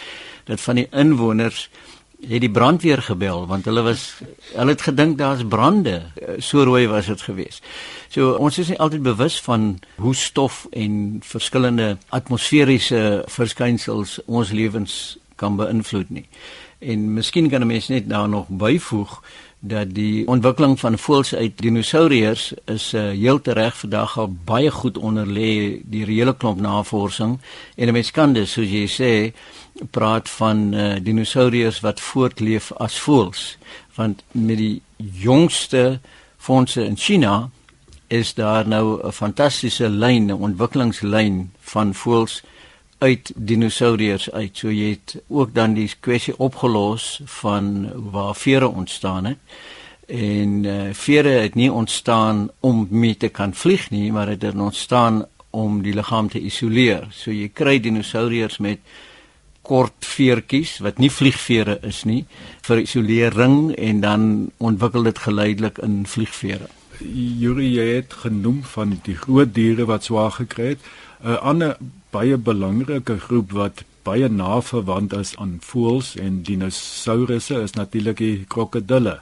dat 0.45 0.61
van 0.61 0.75
die 0.75 0.89
inwoners 0.91 1.71
het 2.29 2.41
die 2.41 2.51
brandweer 2.51 3.03
gebel 3.03 3.47
want 3.47 3.65
hulle 3.65 3.83
was 3.83 4.21
hulle 4.53 4.71
het 4.71 4.83
gedink 4.83 5.19
daar's 5.19 5.45
brande 5.49 6.03
so 6.39 6.63
rooi 6.63 6.87
was 6.89 7.07
dit 7.07 7.21
geweest. 7.21 7.65
So 8.09 8.33
ons 8.33 8.59
is 8.59 8.69
nie 8.69 8.79
altyd 8.79 9.03
bewus 9.03 9.41
van 9.41 9.79
hoe 9.97 10.15
stof 10.15 10.67
en 10.71 11.21
verskillende 11.25 11.97
atmosferiese 12.09 13.23
verskynsels 13.27 14.19
ons 14.27 14.51
lewens 14.51 15.19
kan 15.37 15.57
beïnvloed 15.57 16.11
nie. 16.11 16.27
En 16.81 17.13
miskien 17.13 17.49
kan 17.49 17.61
'n 17.61 17.67
mens 17.67 17.89
net 17.89 18.09
daar 18.09 18.29
nog 18.29 18.49
byvoeg 18.49 19.23
dat 19.59 19.95
die 19.95 20.27
ontwikkeling 20.27 20.81
van 20.81 20.99
voëls 20.99 21.35
uit 21.35 21.59
dinosourus 21.61 22.53
is 22.65 22.93
uh, 22.95 23.11
heel 23.11 23.41
tereg 23.41 23.77
vandag 23.77 24.19
al 24.19 24.33
baie 24.45 24.71
goed 24.71 24.99
onder 24.99 25.27
lê 25.27 25.81
die 25.85 26.05
reële 26.05 26.37
klomp 26.37 26.61
navorsing. 26.61 27.39
En 27.77 27.89
'n 27.89 27.93
mens 27.93 28.11
kan 28.11 28.33
dus 28.33 28.53
soos 28.53 28.69
jy 28.69 28.87
sê 28.89 29.37
praat 29.91 30.29
van 30.29 30.75
uh, 30.75 30.97
dinosourus 31.03 31.81
wat 31.81 32.01
voortleef 32.01 32.73
as 32.73 32.99
voëls. 32.99 33.59
Want 33.95 34.23
met 34.31 34.57
die 34.57 34.83
jongste 34.97 36.01
fondse 36.37 36.85
in 36.85 36.97
China 36.97 37.51
is 38.07 38.35
daar 38.35 38.69
nou 38.69 39.07
'n 39.07 39.13
fantastiese 39.13 39.89
lyn 39.89 40.27
'n 40.27 40.33
ontwikkelingslyn 40.33 41.53
van 41.61 41.95
voëls 41.95 42.43
uit 43.01 43.33
dinosourus 43.35 44.31
uit. 44.31 44.57
So 44.57 44.71
jy 44.73 44.95
het 44.95 45.17
ook 45.29 45.55
dan 45.57 45.75
die 45.75 45.89
kwessie 46.01 46.37
opgelos 46.37 47.21
van 47.41 47.89
waar 48.13 48.35
vere 48.37 48.69
ontstaan 48.69 49.25
het. 49.25 49.39
En 50.07 50.65
uh, 50.65 50.89
vere 50.93 51.29
het 51.29 51.55
nie 51.55 51.71
ontstaan 51.73 52.49
om 52.61 52.87
mee 52.91 53.17
te 53.17 53.29
kan 53.29 53.55
vlieg 53.55 53.91
nie, 53.91 54.13
maar 54.13 54.29
het 54.29 54.43
er 54.43 54.59
ontstaan 54.61 55.25
om 55.51 55.83
die 55.83 55.95
liggaam 55.95 56.29
te 56.29 56.41
isoleer. 56.41 57.07
So 57.15 57.33
jy 57.33 57.49
kry 57.55 57.79
dinosourus 57.81 58.59
met 58.59 58.85
kort 59.63 60.05
veertjies 60.05 60.79
wat 60.85 60.99
nie 60.99 61.11
vliegvere 61.13 61.79
is 61.87 62.03
nie 62.09 62.25
vir 62.67 62.83
isolering 62.83 63.71
en 63.77 64.01
dan 64.05 64.25
ontwikkel 64.59 65.09
dit 65.09 65.19
geleidelik 65.25 65.79
in 65.85 66.03
vliegvere. 66.07 66.69
Yuri 67.01 67.71
het 67.79 68.13
genoem 68.25 68.63
van 68.75 68.99
die 69.07 69.17
groot 69.17 69.55
diere 69.55 69.87
wat 69.89 70.05
swaar 70.05 70.33
gekry 70.37 70.75
het. 70.75 70.85
'n 71.23 71.39
Ander 71.41 71.77
baie 72.11 72.37
belangrike 72.37 73.19
groep 73.19 73.53
wat 73.53 73.85
baie 74.03 74.29
na 74.29 74.61
verwant 74.65 75.13
is 75.13 75.35
aan 75.37 75.59
voëls 75.65 76.15
en 76.19 76.43
dinosourusse 76.47 77.61
is 77.63 77.77
natuurlik 77.77 78.19
die 78.23 78.45
krokodille. 78.49 79.21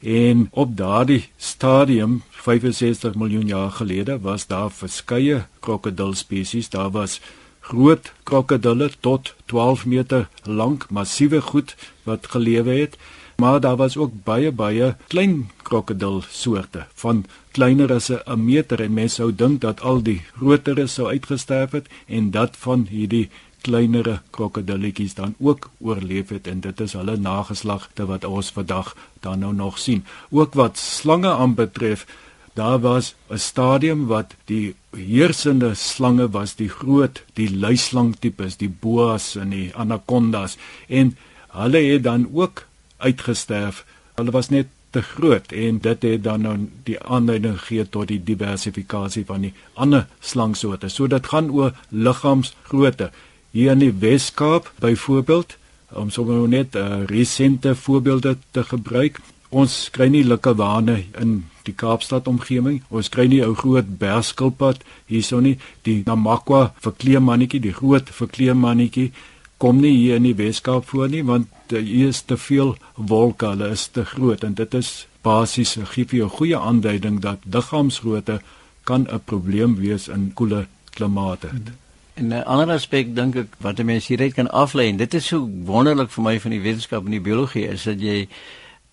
En 0.00 0.46
op 0.50 0.76
daardie 0.76 1.28
stadium 1.36 2.22
65 2.30 3.14
miljoen 3.14 3.46
jaar 3.46 3.70
gelede 3.70 4.18
was 4.20 4.46
daar 4.46 4.70
verskeie 4.70 5.46
krokodilspesies. 5.60 6.68
Daar 6.70 6.90
was 6.90 7.20
groot 7.60 8.12
krokodille 8.22 8.90
tot 9.00 9.34
12 9.46 9.86
meter 9.86 10.28
lank, 10.42 10.90
massiewe 10.90 11.40
goed 11.40 11.76
wat 12.02 12.26
gelewe 12.30 12.78
het 12.80 12.98
maar 13.38 13.60
daar 13.60 13.76
was 13.76 13.96
ook 13.96 14.12
baie 14.24 14.50
baie 14.52 14.96
klein 15.06 15.50
krokodilsoorte 15.62 16.86
van 16.94 17.24
kleiner 17.50 17.92
as 17.94 18.10
'n 18.10 18.44
meter 18.44 18.80
en 18.80 18.92
mense 18.92 19.14
sou 19.14 19.34
dink 19.34 19.60
dat 19.60 19.80
al 19.80 20.02
die 20.02 20.22
groteres 20.36 20.94
sou 20.94 21.06
uitgesterf 21.08 21.70
het 21.70 21.86
en 22.06 22.30
dat 22.30 22.56
van 22.56 22.86
hierdie 22.90 23.28
kleinere 23.60 24.20
krokodilletjies 24.30 25.14
dan 25.14 25.34
ook 25.38 25.70
oorleef 25.78 26.28
het 26.28 26.46
en 26.46 26.60
dit 26.60 26.80
is 26.80 26.92
hulle 26.92 27.16
nageslagte 27.16 28.06
wat 28.06 28.24
ons 28.24 28.50
vandag 28.50 28.96
dan 29.20 29.38
nou 29.38 29.54
nog 29.54 29.78
sien. 29.78 30.04
Ook 30.30 30.54
wat 30.54 30.78
slange 30.78 31.30
aanbetref, 31.30 32.06
daar 32.54 32.80
was 32.80 33.14
'n 33.30 33.36
stadium 33.36 34.06
wat 34.06 34.34
die 34.44 34.74
heersende 34.90 35.74
slange 35.74 36.30
was 36.30 36.54
die 36.54 36.68
groot, 36.68 37.24
die 37.32 37.56
luislang 37.56 38.16
tipes, 38.18 38.56
die 38.56 38.74
boas 38.80 39.36
en 39.36 39.50
die 39.50 39.74
anacondas 39.74 40.56
en 40.88 41.16
hulle 41.48 41.78
het 41.78 42.02
dan 42.02 42.28
ook 42.32 42.67
uitgesterf. 42.98 43.84
Hulle 44.14 44.34
was 44.34 44.50
net 44.50 44.66
te 44.90 45.02
groot 45.02 45.52
en 45.52 45.78
dit 45.84 46.02
het 46.02 46.22
dan 46.24 46.44
nou 46.46 46.56
die 46.88 46.96
aanleiding 47.02 47.58
gegee 47.60 47.88
tot 47.88 48.08
die 48.08 48.20
diversifikasie 48.24 49.24
van 49.28 49.48
die 49.48 49.52
ander 49.74 50.06
slangsoorte. 50.20 50.88
So 50.88 51.06
dit 51.06 51.26
gaan 51.26 51.50
oor 51.50 51.74
liggaamsgrootte. 51.88 53.10
Hier 53.50 53.72
in 53.72 53.84
die 53.84 53.92
Weskaap 53.92 54.72
byvoorbeeld, 54.80 55.56
om 55.92 56.10
sommer 56.10 56.48
net 56.48 56.74
'n 56.74 56.78
uh, 56.78 57.04
resente 57.06 57.74
voorbeelde 57.74 58.36
te 58.50 58.64
gebruik. 58.64 59.20
Ons 59.48 59.88
kry 59.90 60.08
nie 60.08 60.24
likkewane 60.24 61.04
in 61.20 61.44
die 61.62 61.72
Kaapstad 61.72 62.28
omgewing. 62.28 62.82
Ons 62.88 63.08
kry 63.08 63.26
nie 63.26 63.44
ou 63.44 63.54
groot 63.54 63.98
berskilpad 63.98 64.84
hierso 65.06 65.40
nie. 65.40 65.58
Die 65.82 66.02
Namakwa 66.04 66.74
verkleemannetjie, 66.80 67.60
die 67.60 67.72
groot 67.72 68.10
verkleemmannetjie 68.10 69.12
kom 69.56 69.80
nie 69.80 69.96
hier 69.96 70.16
in 70.16 70.22
die 70.22 70.36
Weskaap 70.36 70.86
voor 70.88 71.08
nie 71.08 71.24
want 71.24 71.48
uh, 71.72 71.82
hier 71.82 72.08
is 72.08 72.22
te 72.22 72.36
veel 72.36 72.76
wolke, 72.94 73.46
hulle 73.46 73.68
is 73.68 73.86
te 73.86 74.04
groot 74.04 74.44
en 74.44 74.54
dit 74.54 74.74
is 74.74 75.06
basies 75.22 75.76
gee 75.92 76.06
vir 76.08 76.18
jou 76.22 76.30
goeie 76.38 76.58
aanduiding 76.58 77.20
dat 77.20 77.44
liggaamsgrootte 77.44 78.40
kan 78.84 79.06
'n 79.10 79.20
probleem 79.24 79.76
wees 79.76 80.08
in 80.08 80.32
koeler 80.34 80.66
klimate. 80.90 81.48
En 82.14 82.28
'n 82.28 82.44
ander 82.44 82.74
aspek 82.74 83.14
dink 83.14 83.36
ek 83.36 83.50
wat 83.60 83.78
'n 83.78 83.86
mens 83.86 84.06
hieruit 84.06 84.34
kan 84.34 84.50
aflei 84.50 84.88
en 84.88 84.96
dit 84.96 85.14
is 85.14 85.26
so 85.26 85.48
wonderlik 85.64 86.10
vir 86.10 86.22
my 86.22 86.40
van 86.40 86.50
die 86.50 86.60
wetenskap 86.60 87.04
en 87.04 87.10
die 87.10 87.20
biologie 87.20 87.68
is 87.68 87.82
dat 87.82 88.00
jy 88.00 88.28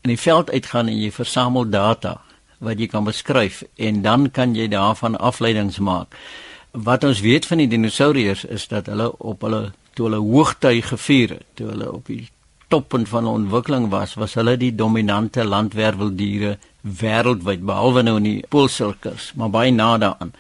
in 0.02 0.10
die 0.10 0.20
veld 0.20 0.52
uitgaan 0.52 0.88
en 0.88 1.02
jy 1.02 1.12
versamel 1.12 1.70
data 1.70 2.22
wat 2.58 2.80
jy 2.80 2.88
kan 2.88 3.04
beskryf 3.04 3.64
en 3.76 4.02
dan 4.02 4.32
kan 4.32 4.56
jy 4.56 4.68
daarvan 4.68 5.18
afleidings 5.18 5.80
maak. 5.80 6.16
Wat 6.72 7.04
ons 7.04 7.20
weet 7.20 7.46
van 7.46 7.58
die 7.58 7.68
dinosourus 7.68 8.46
is 8.46 8.68
dat 8.68 8.86
hulle 8.86 9.18
op 9.18 9.42
hulle 9.42 9.72
toe 9.94 10.06
hulle 10.10 10.22
hoogtyd 10.22 10.86
gevier 10.86 11.30
het, 11.30 11.46
toe 11.54 11.68
hulle 11.68 11.92
op 11.92 12.06
die 12.06 12.28
toppunt 12.68 13.10
van 13.10 13.28
ontwikkeling 13.28 13.90
was, 13.90 14.14
was 14.14 14.34
hulle 14.34 14.58
die 14.58 14.72
dominante 14.76 15.44
landwerveldiere 15.44 16.58
wêreldwyd 16.82 17.66
behalwe 17.66 18.04
nou 18.06 18.18
in 18.18 18.30
die 18.30 18.46
poolsirkels, 18.50 19.32
maar 19.36 19.50
baie 19.50 19.72
na 19.72 19.98
daaraan. 19.98 20.34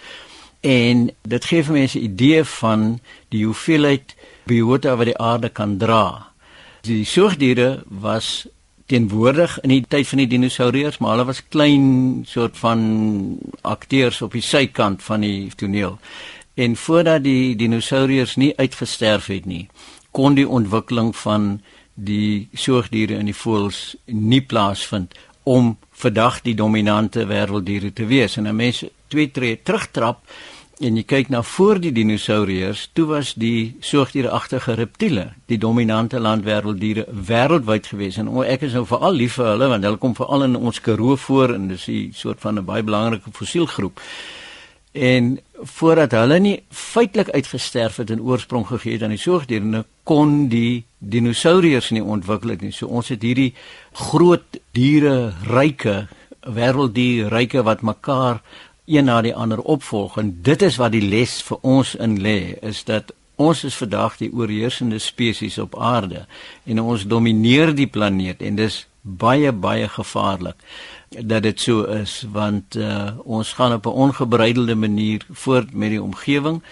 En 0.66 1.10
dit 1.22 1.46
gee 1.46 1.64
vir 1.64 1.74
mense 1.74 2.00
'n 2.00 2.04
idee 2.04 2.44
van 2.44 3.00
die 3.30 3.46
hoeveelheid 3.46 4.16
biota 4.46 4.96
wat 4.96 5.06
die 5.06 5.18
aarde 5.18 5.50
kan 5.50 5.78
dra. 5.78 6.32
Die 6.82 7.06
soogdiere 7.06 7.84
was 7.88 8.48
teenwoordig 8.86 9.60
in 9.62 9.70
die 9.70 9.86
tyd 9.88 10.08
van 10.08 10.18
die 10.18 10.28
dinosourus, 10.28 10.98
maar 10.98 11.16
hulle 11.16 11.26
was 11.26 11.48
klein 11.48 12.24
soort 12.28 12.58
van 12.58 12.82
akteurs 13.62 14.22
op 14.22 14.32
die 14.32 14.42
sykant 14.42 15.04
van 15.04 15.22
die 15.22 15.52
toneel. 15.56 15.98
En 16.54 16.76
voordat 16.76 17.24
die 17.24 17.56
dinosourus 17.56 18.36
nie 18.36 18.54
uitgesterf 18.58 19.26
het 19.28 19.46
nie, 19.46 19.68
kon 20.12 20.38
die 20.38 20.48
ontwikkeling 20.48 21.16
van 21.16 21.62
die 21.96 22.50
soogdiere 22.54 23.18
en 23.18 23.26
die 23.26 23.36
voëls 23.36 23.96
nie 24.06 24.42
plaasvind 24.42 25.16
om 25.44 25.78
vandag 25.96 26.42
die 26.44 26.56
dominante 26.56 27.26
wêrelddiere 27.30 27.94
te 27.94 28.06
wees. 28.06 28.38
En 28.38 28.48
'n 28.48 28.56
mens 28.56 28.84
twee 29.08 29.32
tree 29.32 29.62
terugtrap 29.64 30.20
en 30.80 30.98
jy 30.98 31.04
kyk 31.08 31.30
na 31.30 31.42
voor 31.42 31.80
die 31.80 31.92
dinosourus, 31.92 32.90
toe 32.94 33.06
was 33.08 33.34
die 33.34 33.78
soogdiereagtige 33.80 34.74
reptiele 34.74 35.30
die 35.46 35.58
dominante 35.58 36.20
landwêrelddiere 36.20 37.06
wêreldwyd 37.08 37.88
gewees 37.88 38.18
en 38.18 38.28
ek 38.44 38.62
is 38.62 38.74
nou 38.74 38.86
veral 38.86 39.14
lief 39.14 39.38
vir 39.40 39.46
hulle 39.54 39.70
want 39.72 39.84
hulle 39.84 40.02
kom 40.02 40.16
veral 40.16 40.44
in 40.44 40.56
ons 40.56 40.82
Karoo 40.82 41.16
voor 41.16 41.54
en 41.54 41.68
dis 41.68 41.88
'n 41.88 42.12
soort 42.14 42.40
van 42.40 42.60
'n 42.60 42.66
baie 42.66 42.84
belangrike 42.84 43.32
fossielgroep. 43.32 44.02
En 44.92 45.40
voordat 45.62 46.12
hulle 46.12 46.40
nie 46.40 46.56
feitelik 46.70 47.30
uitgesterf 47.30 48.02
het 48.02 48.12
en 48.12 48.22
oorsprong 48.22 48.68
gegee 48.68 48.98
het 48.98 49.06
aan 49.08 49.16
die 49.16 49.22
soogdiere, 49.22 49.66
nou 49.66 49.84
kon 50.04 50.48
die 50.52 50.84
dinosourus 51.00 51.92
nie 51.96 52.04
ontwikkel 52.04 52.56
het 52.56 52.62
nie. 52.62 52.74
So 52.76 52.88
ons 52.88 53.10
het 53.14 53.24
hierdie 53.24 53.54
groot 53.94 54.60
diere 54.76 55.34
ryke 55.48 56.06
wêrelddier 56.46 57.30
ryke 57.34 57.64
wat 57.66 57.82
mekaar 57.82 58.42
een 58.86 59.06
na 59.06 59.22
die 59.22 59.36
ander 59.36 59.62
opvolg 59.62 60.18
en 60.22 60.36
dit 60.46 60.62
is 60.62 60.78
wat 60.78 60.94
die 60.94 61.02
les 61.02 61.40
vir 61.44 61.62
ons 61.66 61.96
in 61.96 62.20
lê 62.22 62.54
is 62.62 62.84
dat 62.86 63.14
ons 63.42 63.64
is 63.68 63.76
vandag 63.76 64.20
die 64.22 64.32
oorheersende 64.32 65.00
spesies 65.02 65.58
op 65.58 65.76
aarde 65.80 66.26
en 66.66 66.82
ons 66.82 67.08
domineer 67.10 67.74
die 67.76 67.90
planeet 67.90 68.42
en 68.46 68.60
dis 68.62 68.86
baie 69.02 69.52
baie 69.52 69.90
gevaarlik 69.90 70.56
dat 71.10 71.44
dit 71.44 71.60
so 71.60 71.84
is 71.84 72.26
want 72.32 72.76
uh, 72.76 73.12
ons 73.24 73.54
gaan 73.54 73.74
op 73.74 73.86
'n 73.86 73.90
ongebreidelde 73.90 74.76
manier 74.76 75.26
voort 75.30 75.74
met 75.74 75.90
die 75.90 76.04
omgewing 76.04 76.64